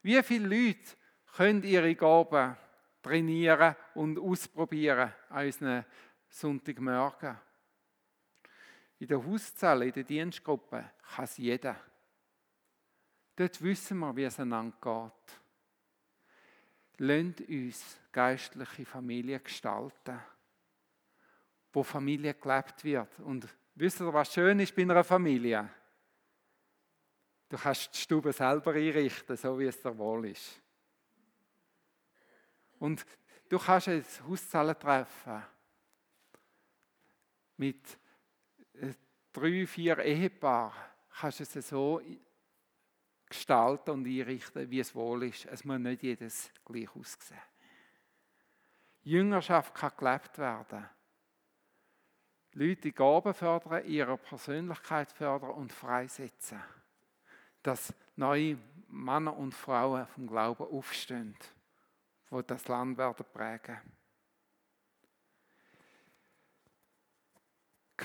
Wie 0.02 0.22
viele 0.22 0.46
Leute 0.46 0.96
können 1.34 1.64
ihre 1.64 1.96
Gaben 1.96 2.56
trainieren 3.02 3.74
und 3.94 4.16
ausprobieren 4.16 5.12
an 5.28 5.46
unseren 5.46 5.84
Sonntagmorgen? 6.28 7.36
In 9.02 9.08
der 9.08 9.26
Hauszelle, 9.26 9.86
in 9.86 9.92
der 9.92 10.04
Dienstgruppe 10.04 10.92
kann 11.16 11.24
es 11.24 11.36
jeder. 11.36 11.74
Dort 13.34 13.60
wissen 13.60 13.98
wir, 13.98 14.14
wie 14.14 14.22
es 14.22 14.38
einander 14.38 14.76
geht. 14.80 15.40
lasst 16.98 17.40
uns 17.48 17.98
geistliche 18.12 18.86
Familie 18.86 19.40
gestalten, 19.40 20.20
wo 21.72 21.82
Familie 21.82 22.34
gelebt 22.34 22.84
wird. 22.84 23.18
Und 23.18 23.48
wisst 23.74 24.00
ihr, 24.00 24.12
was 24.14 24.34
schön 24.34 24.60
ist 24.60 24.76
bei 24.76 24.82
einer 24.82 25.02
Familie? 25.02 25.68
Du 27.48 27.56
kannst 27.56 27.92
die 27.92 27.98
Stube 27.98 28.32
selber 28.32 28.70
einrichten, 28.70 29.36
so 29.36 29.58
wie 29.58 29.66
es 29.66 29.82
dir 29.82 29.98
wohl 29.98 30.28
ist. 30.28 30.62
Und 32.78 33.04
du 33.48 33.58
kannst 33.58 33.88
ein 33.88 34.04
treffen 34.78 35.42
mit 37.56 37.98
drei, 39.32 39.66
vier 39.66 39.98
Ehepaaren. 39.98 40.72
Kannst 41.20 41.40
du 41.40 41.58
es 41.58 41.68
so 41.68 42.00
gestalten 43.26 43.90
und 43.90 44.06
einrichten, 44.06 44.70
wie 44.70 44.80
es 44.80 44.94
wohl 44.94 45.24
ist. 45.24 45.46
Es 45.46 45.64
muss 45.64 45.78
nicht 45.78 46.02
jedes 46.02 46.50
gleich 46.64 46.94
aussehen. 46.94 47.38
Jüngerschaft 49.02 49.74
kann 49.74 49.92
gelebt 49.96 50.38
werden. 50.38 50.88
Leute 52.52 52.82
die 52.82 52.92
Gaben 52.92 53.34
fördern, 53.34 53.86
ihre 53.86 54.18
Persönlichkeit 54.18 55.10
fördern 55.10 55.50
und 55.50 55.72
freisetzen 55.72 56.62
dass 57.62 57.94
neue 58.16 58.58
Männer 58.88 59.36
und 59.36 59.54
Frauen 59.54 60.06
vom 60.06 60.26
Glauben 60.26 60.64
aufstehen, 60.64 61.36
wo 62.28 62.42
das 62.42 62.68
Land 62.68 62.98
werden 62.98 63.24
prägen. 63.32 63.80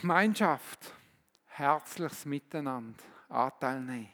Gemeinschaft, 0.02 0.94
herzliches 1.46 2.26
Miteinander, 2.26 3.04
Anteil 3.30 3.82
nehmen, 3.82 4.14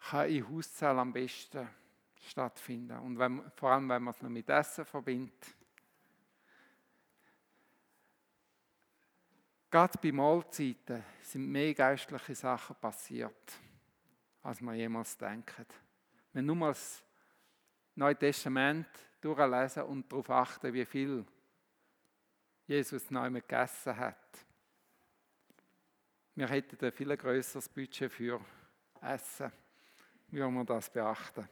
kann 0.00 0.30
in 0.30 0.48
Hauszell 0.48 0.98
am 0.98 1.12
besten 1.12 1.68
stattfinden. 2.26 2.98
Und 3.00 3.18
wenn, 3.18 3.42
vor 3.54 3.72
allem, 3.72 3.86
wenn 3.90 4.02
man 4.02 4.14
es 4.14 4.22
noch 4.22 4.30
mit 4.30 4.48
Essen 4.48 4.86
verbindet. 4.86 5.54
Gerade 9.70 9.98
bei 9.98 10.10
Mahlzeiten 10.10 11.04
sind 11.20 11.46
mehr 11.46 11.74
geistliche 11.74 12.34
Sachen 12.34 12.76
passiert, 12.76 13.52
als 14.42 14.62
man 14.62 14.76
jemals 14.76 15.18
denkt. 15.18 15.66
Wenn 16.32 16.46
nur 16.46 16.56
mal 16.56 16.68
das 16.68 17.04
Neue 17.94 18.16
Testament 18.16 18.88
durchlesen 19.20 19.82
und 19.82 20.10
darauf 20.10 20.30
achten, 20.30 20.72
wie 20.72 20.86
viel 20.86 21.26
Jesus 22.68 23.10
neu 23.10 23.30
gegessen 23.30 23.96
hat. 23.96 24.44
Wir 26.34 26.48
hätten 26.48 26.84
ein 26.84 26.92
viel 26.92 27.16
größeres 27.16 27.66
Budget 27.70 28.12
für 28.12 28.40
Essen, 29.00 29.50
wie 30.28 30.38
wir 30.38 30.64
das 30.64 30.90
beachten. 30.90 31.48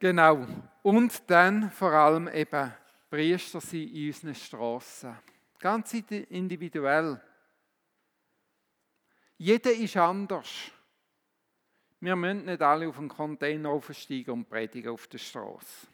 Genau. 0.00 0.44
Und 0.82 1.30
dann 1.30 1.70
vor 1.70 1.92
allem 1.92 2.26
eben 2.26 2.74
Priester 3.08 3.60
sind 3.60 3.94
in 3.94 4.08
unseren 4.08 4.34
Strassen. 4.34 5.16
Ganz 5.60 5.94
individuell. 5.94 7.20
Jeder 9.38 9.72
ist 9.72 9.96
anders. 9.96 10.72
Wir 12.00 12.16
müssen 12.16 12.46
nicht 12.46 12.62
alle 12.62 12.88
auf 12.88 12.98
einen 12.98 13.08
Container 13.08 13.68
aufsteigen 13.68 14.32
und 14.32 14.50
predigen 14.50 14.90
auf 14.90 15.06
der 15.06 15.18
Straße. 15.18 15.86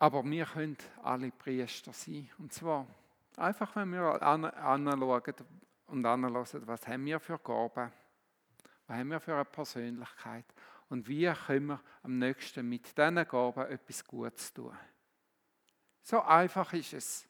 Aber 0.00 0.24
wir 0.24 0.44
können 0.46 0.76
alle 1.02 1.32
Priester 1.32 1.92
sein. 1.92 2.30
Und 2.38 2.52
zwar 2.52 2.86
einfach, 3.36 3.74
wenn 3.74 3.90
wir 3.90 4.22
anschauen 4.22 5.34
und 5.88 6.06
anschauen, 6.06 6.66
was 6.66 6.86
haben 6.86 7.04
wir 7.04 7.18
für 7.18 7.36
Gaben, 7.38 7.90
was 8.86 8.96
haben 8.96 9.10
wir 9.10 9.18
für 9.18 9.34
eine 9.34 9.44
Persönlichkeit 9.44 10.44
und 10.88 11.08
wie 11.08 11.26
können 11.26 11.66
wir 11.66 11.80
am 12.04 12.16
nächsten 12.16 12.68
mit 12.68 12.96
diesen 12.96 13.26
Gaben 13.26 13.66
etwas 13.66 14.04
Gutes 14.04 14.54
tun. 14.54 14.76
So 16.02 16.22
einfach 16.22 16.72
ist 16.74 16.92
es. 16.92 17.28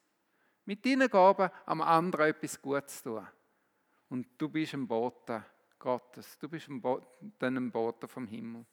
Mit 0.66 0.84
deinen 0.84 1.08
Gaben 1.08 1.50
am 1.64 1.80
anderen 1.80 2.28
etwas 2.28 2.60
Gutes 2.60 3.02
tun. 3.02 3.26
Und 4.10 4.26
du 4.36 4.50
bist 4.50 4.74
ein 4.74 4.86
Bote 4.86 5.42
Gottes. 5.78 6.38
Du 6.38 6.50
bist 6.50 6.68
ein 6.68 6.82
Bote, 6.82 7.06
ein 7.40 7.70
Bote 7.70 8.06
vom 8.06 8.26
Himmel. 8.26 8.66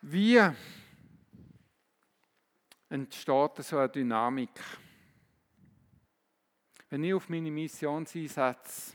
Wie 0.00 0.40
entsteht 2.92 3.56
so 3.64 3.78
eine 3.78 3.88
Dynamik? 3.88 4.60
Wenn 6.90 7.04
ich 7.04 7.14
auf 7.14 7.28
meine 7.30 7.50
Missionseinsätze 7.50 8.92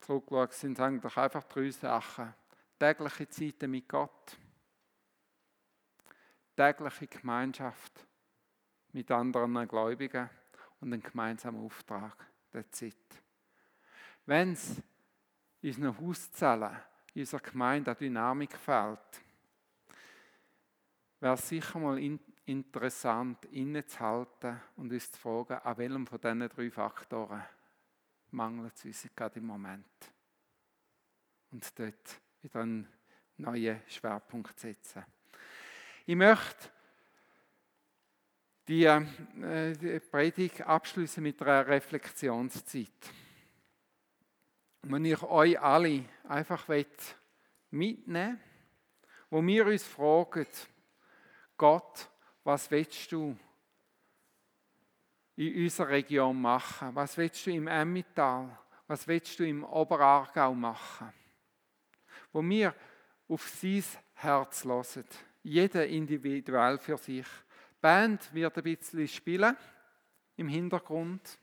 zurückschaue, 0.00 0.48
sind 0.50 0.72
es 0.72 0.80
eigentlich 0.80 1.16
einfach 1.16 1.44
drei 1.44 1.70
Sachen. 1.70 2.34
Tägliche 2.76 3.28
Zeiten 3.28 3.70
mit 3.70 3.88
Gott, 3.88 4.36
tägliche 6.56 7.06
Gemeinschaft 7.06 8.04
mit 8.92 9.10
anderen 9.12 9.68
Gläubigen 9.68 10.28
und 10.80 10.92
ein 10.92 11.00
gemeinsamer 11.00 11.60
Auftrag 11.60 12.26
der 12.52 12.68
Zeit. 12.72 13.22
Wenn 14.26 14.52
es 14.52 14.82
in 15.62 15.68
unseren 15.70 16.00
Hauszellen, 16.00 16.76
in 17.14 17.22
unserer 17.22 17.40
Gemeinde 17.40 17.92
eine 17.92 17.98
Dynamik 17.98 18.56
fehlt, 18.56 19.22
wäre 21.20 21.34
es 21.34 21.48
sicher 21.48 21.78
mal 21.78 21.98
in, 21.98 22.18
interessant, 22.46 23.44
innezuhalten 23.46 24.60
und 24.76 24.92
uns 24.92 25.10
zu 25.10 25.20
fragen, 25.20 25.54
an 25.54 25.76
welchem 25.78 26.06
von 26.06 26.20
diesen 26.20 26.48
drei 26.48 26.70
Faktoren 26.70 27.44
mangelt 28.30 28.74
es 28.76 28.84
uns 28.84 29.08
gerade 29.14 29.38
im 29.38 29.46
Moment. 29.46 29.86
Und 31.50 31.78
dort 31.78 32.20
wieder 32.42 32.60
einen 32.60 32.88
neuen 33.36 33.80
Schwerpunkt 33.88 34.58
setzen. 34.58 35.04
Ich 36.06 36.16
möchte 36.16 36.70
die, 38.68 38.84
äh, 38.84 39.72
die 39.72 40.00
Predigt 40.00 40.62
abschließen 40.62 41.22
mit 41.22 41.40
einer 41.42 41.66
Reflexionszeit. 41.66 43.12
Wenn 44.82 45.04
ich 45.04 45.22
euch 45.22 45.60
alle 45.60 46.04
einfach 46.28 46.66
mitnehmen 47.70 48.40
wo 49.30 49.44
wir 49.44 49.66
uns 49.66 49.82
fragen, 49.82 50.46
Gott, 51.56 52.08
was 52.46 52.70
willst 52.70 53.10
du 53.10 53.36
in 55.34 55.64
unserer 55.64 55.88
Region 55.88 56.40
machen? 56.40 56.94
Was 56.94 57.16
willst 57.16 57.44
du 57.44 57.50
im 57.50 57.66
Emmental? 57.66 58.56
Was 58.86 59.08
willst 59.08 59.36
du 59.40 59.44
im 59.44 59.64
Oberargau 59.64 60.54
machen? 60.54 61.12
Wo 62.32 62.40
wir 62.42 62.72
auf 63.28 63.48
sein 63.48 63.82
Herz 64.14 64.64
hören, 64.64 65.04
jeder 65.42 65.88
individuell 65.88 66.78
für 66.78 66.96
sich. 66.98 67.26
Die 67.26 67.80
Band 67.80 68.32
wird 68.32 68.56
ein 68.56 68.62
bisschen 68.62 69.08
spielen 69.08 69.56
im 70.36 70.46
Hintergrund. 70.46 71.40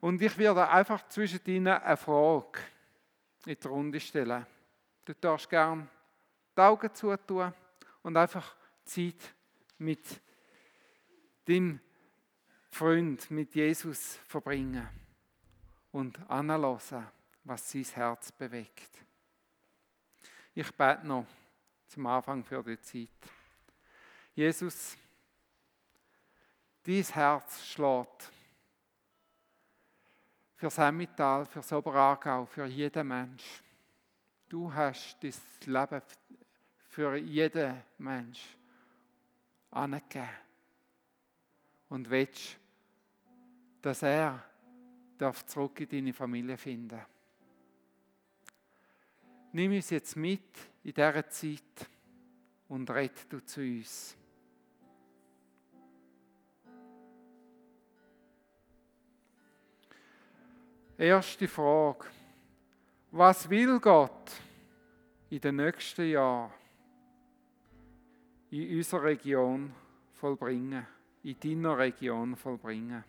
Und 0.00 0.20
ich 0.20 0.36
werde 0.36 0.68
einfach 0.68 1.08
zwischen 1.08 1.40
ihnen 1.46 1.68
eine 1.68 1.96
Frage 1.96 2.60
in 3.46 3.56
die 3.58 3.66
Runde 3.66 3.98
stellen. 3.98 4.46
Du 5.06 5.14
darfst 5.14 5.48
gern 5.48 5.88
die 6.54 6.60
Augen 6.60 6.94
zutun 6.94 7.54
und 8.02 8.14
einfach 8.14 8.54
Zeit 8.84 9.34
mit 9.78 10.20
dem 11.46 11.80
Freund, 12.70 13.30
mit 13.30 13.54
Jesus 13.54 14.16
verbringen 14.26 14.88
und 15.92 16.18
anlassen, 16.28 17.06
was 17.44 17.70
sein 17.70 17.84
Herz 17.84 18.32
bewegt. 18.32 18.90
Ich 20.54 20.72
bete 20.74 21.06
noch 21.06 21.26
zum 21.88 22.06
Anfang 22.06 22.44
für 22.44 22.62
die 22.62 22.80
Zeit. 22.80 23.08
Jesus, 24.34 24.96
dies 26.84 27.14
Herz 27.14 27.64
schlägt 27.64 28.30
für 30.56 30.70
Semmital, 30.70 31.46
für 31.46 31.62
Soberargau, 31.62 32.46
für 32.46 32.66
jeden 32.66 33.06
Mensch. 33.06 33.62
Du 34.48 34.72
hast 34.72 35.16
das 35.22 35.40
Leben 35.66 36.02
für 36.88 37.16
jeden 37.16 37.82
Mensch 37.98 38.56
angegeben 39.74 40.28
und 41.88 42.08
willst, 42.08 42.58
dass 43.82 44.02
er 44.02 44.42
darf 45.18 45.44
zurück 45.46 45.80
in 45.80 45.88
deine 45.88 46.12
Familie 46.12 46.56
finden. 46.56 47.00
Nimm 49.52 49.72
uns 49.72 49.90
jetzt 49.90 50.16
mit 50.16 50.40
in 50.82 50.94
dieser 50.94 51.28
Zeit 51.28 51.88
und 52.68 52.90
rett 52.90 53.26
du 53.28 53.40
zu 53.44 53.60
uns. 53.60 54.16
Erste 60.96 61.48
Frage. 61.48 62.06
Was 63.10 63.48
will 63.48 63.78
Gott 63.80 64.32
in 65.30 65.40
den 65.40 65.56
nächsten 65.56 66.08
Jahren 66.08 66.52
in 68.54 68.76
unserer 68.76 69.02
Region 69.02 69.72
vollbringen, 70.12 70.86
in 71.24 71.36
deiner 71.40 71.76
Region 71.76 72.36
vollbringen? 72.36 73.02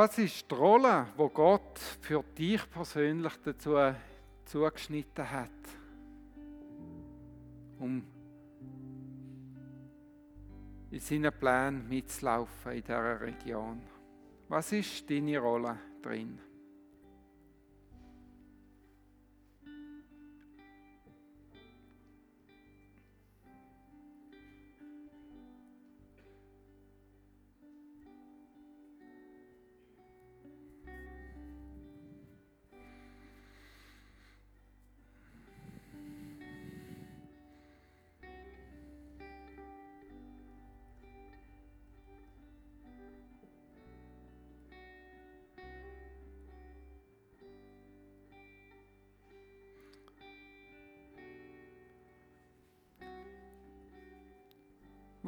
Was 0.00 0.16
ist 0.16 0.48
die 0.48 0.54
Rolle, 0.54 1.08
wo 1.16 1.28
Gott 1.28 1.76
für 2.00 2.22
dich 2.22 2.70
persönlich 2.70 3.32
dazu 3.42 3.74
zugeschnitten 4.44 5.28
hat, 5.28 5.50
um 7.80 8.06
in 10.92 11.00
seinen 11.00 11.32
Plänen 11.32 11.88
mitzulaufen 11.88 12.74
in 12.74 12.82
dieser 12.82 13.20
Region? 13.20 13.82
Was 14.46 14.70
ist 14.70 15.10
deine 15.10 15.36
Rolle 15.40 15.76
drin? 16.00 16.38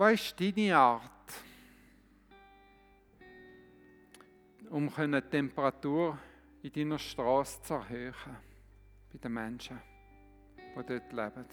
Was 0.01 0.15
ist 0.15 0.41
deine 0.41 0.75
Art, 0.75 1.03
um 4.71 4.89
die 4.89 5.21
Temperatur 5.21 6.19
in 6.63 6.73
deiner 6.73 6.99
Straße 6.99 7.61
zu 7.61 7.75
erhöhen, 7.75 8.15
bei 9.13 9.19
den 9.19 9.35
Menschen, 9.35 9.79
die 10.57 10.87
dort 10.87 11.13
leben? 11.13 11.45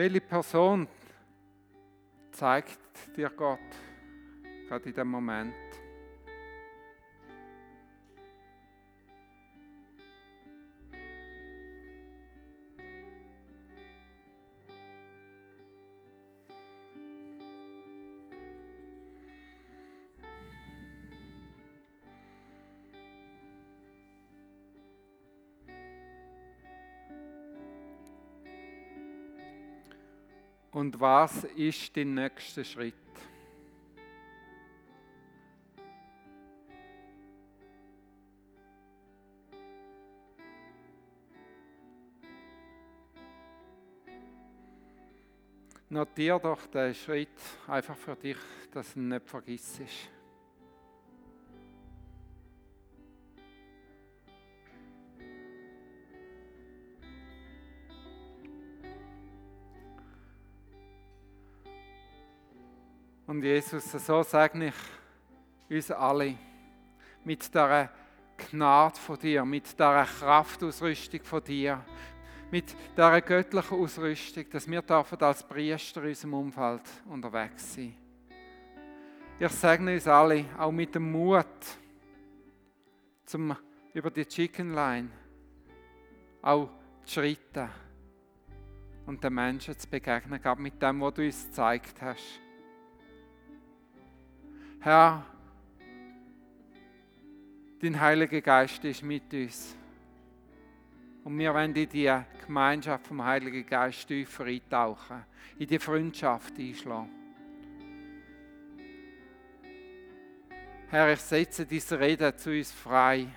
Welche 0.00 0.22
Person 0.22 0.88
zeigt 2.32 2.78
dir 3.14 3.28
Gott 3.28 3.58
gerade 4.66 4.88
in 4.88 4.94
dem 4.94 5.08
Moment? 5.08 5.52
Und 30.80 30.98
was 30.98 31.44
ist 31.44 31.94
dein 31.94 32.14
nächster 32.14 32.64
Schritt? 32.64 32.94
Notier 45.90 46.38
doch 46.38 46.66
den 46.68 46.94
Schritt 46.94 47.28
einfach 47.68 47.94
für 47.94 48.16
dich, 48.16 48.38
dass 48.72 48.94
du 48.94 49.00
ihn 49.00 49.08
nicht 49.08 49.28
vergisst. 49.28 49.82
Und 63.30 63.44
Jesus, 63.44 63.92
so 63.92 64.24
segne 64.24 64.72
ich 65.68 65.76
uns 65.76 65.92
alle 65.92 66.34
mit 67.22 67.46
dieser 67.46 67.88
Gnade 68.36 68.96
von 68.98 69.16
dir, 69.20 69.44
mit 69.44 69.72
dieser 69.72 70.04
Kraftausrüstung 70.04 71.22
von 71.22 71.44
dir, 71.44 71.80
mit 72.50 72.74
dieser 72.96 73.20
göttlichen 73.20 73.78
Ausrüstung, 73.78 74.50
dass 74.50 74.68
wir 74.68 74.82
dürfen 74.82 75.22
als 75.22 75.46
Priester 75.46 76.02
in 76.02 76.08
unserem 76.08 76.34
Umfeld 76.34 76.82
unterwegs 77.08 77.72
sein. 77.72 77.94
Ich 79.38 79.52
segne 79.52 79.94
uns 79.94 80.08
alle 80.08 80.46
auch 80.58 80.72
mit 80.72 80.92
dem 80.96 81.12
Mut, 81.12 81.46
zum 83.26 83.56
über 83.94 84.10
die 84.10 84.26
Chicken 84.26 84.74
Line 84.74 85.08
auch 86.42 86.68
zu 87.04 87.12
schreiten 87.12 87.70
und 89.06 89.22
den 89.22 89.34
Menschen 89.34 89.78
zu 89.78 89.88
begegnen, 89.88 90.42
gerade 90.42 90.60
mit 90.60 90.82
dem, 90.82 91.00
was 91.00 91.14
du 91.14 91.22
uns 91.22 91.46
gezeigt 91.46 92.02
hast. 92.02 92.49
Herr, 94.82 95.22
dein 97.82 98.00
Heiliger 98.00 98.40
Geist 98.40 98.82
ist 98.82 99.02
mit 99.02 99.30
uns. 99.34 99.76
Und 101.22 101.38
wir 101.38 101.52
wollen 101.52 101.74
in 101.76 101.86
die 101.86 102.10
Gemeinschaft 102.46 103.06
vom 103.06 103.22
Heiligen 103.22 103.66
Geist 103.66 104.08
tiefer 104.08 104.46
eintauchen, 104.46 105.22
in 105.58 105.66
die 105.66 105.78
Freundschaft 105.78 106.58
einschlagen. 106.58 107.10
Herr, 110.88 111.12
ich 111.12 111.20
setze 111.20 111.66
diese 111.66 112.00
Rede 112.00 112.34
zu 112.34 112.50
uns 112.50 112.72
frei. 112.72 113.28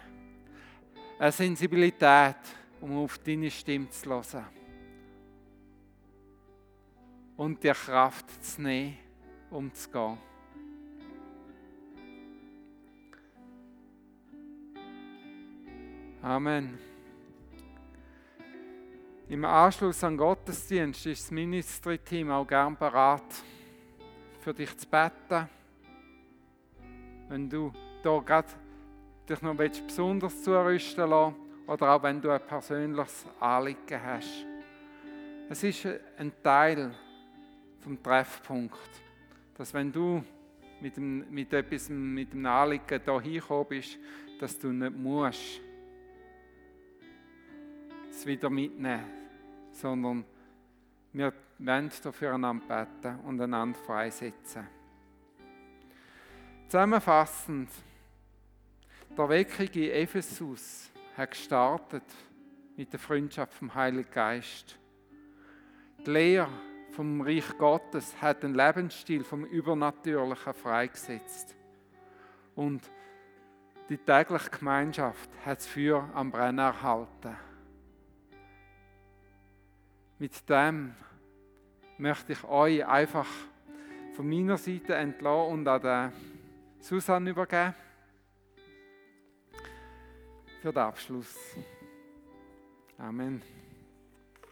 Eine 1.19 1.31
Sensibilität, 1.33 2.37
um 2.79 3.03
auf 3.03 3.17
deine 3.17 3.51
Stimme 3.51 3.89
zu 3.89 4.09
hören. 4.09 4.45
Und 7.35 7.61
dir 7.61 7.73
Kraft 7.73 8.41
zu 8.41 8.61
nehmen, 8.61 8.97
um 9.49 9.73
zu 9.73 9.89
gehen. 9.91 10.32
Amen. 16.23 16.79
Im 19.27 19.43
Anschluss 19.43 20.01
an 20.05 20.15
Gottesdienst 20.15 21.05
ist 21.05 21.23
das 21.23 21.31
Ministry-Team 21.31 22.31
auch 22.31 22.47
gern 22.47 22.77
bereit, 22.77 23.43
für 24.39 24.53
dich 24.53 24.77
zu 24.77 24.87
beten. 24.87 25.49
Wenn 27.27 27.49
du 27.49 27.73
da 28.01 28.19
gerade 28.19 28.47
dich 29.27 29.41
noch 29.41 29.53
besonders 29.53 30.41
zurüsten 30.41 31.09
lassen 31.09 31.35
oder 31.67 31.93
auch 31.93 32.03
wenn 32.03 32.21
du 32.21 32.29
ein 32.29 32.47
persönliches 32.47 33.25
Anliegen 33.41 34.01
hast. 34.01 34.45
Es 35.49 35.61
ist 35.61 35.85
ein 36.17 36.31
Teil 36.41 36.95
vom 37.81 38.01
Treffpunkt, 38.01 38.79
dass 39.57 39.73
wenn 39.73 39.91
du 39.91 40.23
mit, 40.79 40.95
dem, 40.95 41.29
mit 41.29 41.51
etwas, 41.51 41.89
mit 41.89 42.31
dem 42.31 42.45
Anliegen 42.45 43.01
hier 43.03 43.19
hingekommen 43.19 43.67
bist, 43.67 43.99
dass 44.39 44.57
du 44.57 44.69
nicht 44.69 44.95
musst 44.95 45.59
wieder 48.25 48.49
mitnehmen, 48.49 49.05
sondern 49.71 50.25
wir 51.11 51.33
wollen 51.59 51.91
dafür 52.03 52.33
einander 52.33 52.85
beten 52.85 53.19
und 53.25 53.39
einander 53.39 53.77
freisetzen. 53.79 54.67
Zusammenfassend, 56.67 57.69
der 59.15 59.29
Weckung 59.29 59.67
in 59.67 59.91
Ephesus 59.91 60.91
hat 61.15 61.31
gestartet 61.31 62.03
mit 62.75 62.91
der 62.91 62.99
Freundschaft 62.99 63.53
vom 63.53 63.73
Heiligen 63.75 64.09
Geist. 64.09 64.77
Die 66.05 66.09
Lehre 66.09 66.49
vom 66.91 67.21
Reich 67.21 67.57
Gottes 67.57 68.19
hat 68.21 68.43
den 68.43 68.55
Lebensstil 68.55 69.23
vom 69.23 69.45
Übernatürlichen 69.45 70.53
freigesetzt. 70.53 71.55
Und 72.55 72.89
die 73.89 73.97
tägliche 73.97 74.49
Gemeinschaft 74.49 75.29
hat 75.45 75.59
es 75.59 75.67
für 75.67 76.09
am 76.13 76.31
Brennen 76.31 76.59
erhalten. 76.59 77.35
Mit 80.23 80.49
dem 80.49 80.95
möchte 81.97 82.31
ich 82.31 82.45
euch 82.45 82.85
einfach 82.85 83.27
von 84.15 84.29
meiner 84.29 84.55
Seite 84.55 84.95
entlassen 84.95 85.51
und 85.51 85.67
an 85.67 86.13
Susanne 86.79 87.31
übergeben 87.31 87.75
für 90.61 90.71
den 90.71 90.77
Abschluss. 90.77 91.35
Amen. 92.97 93.41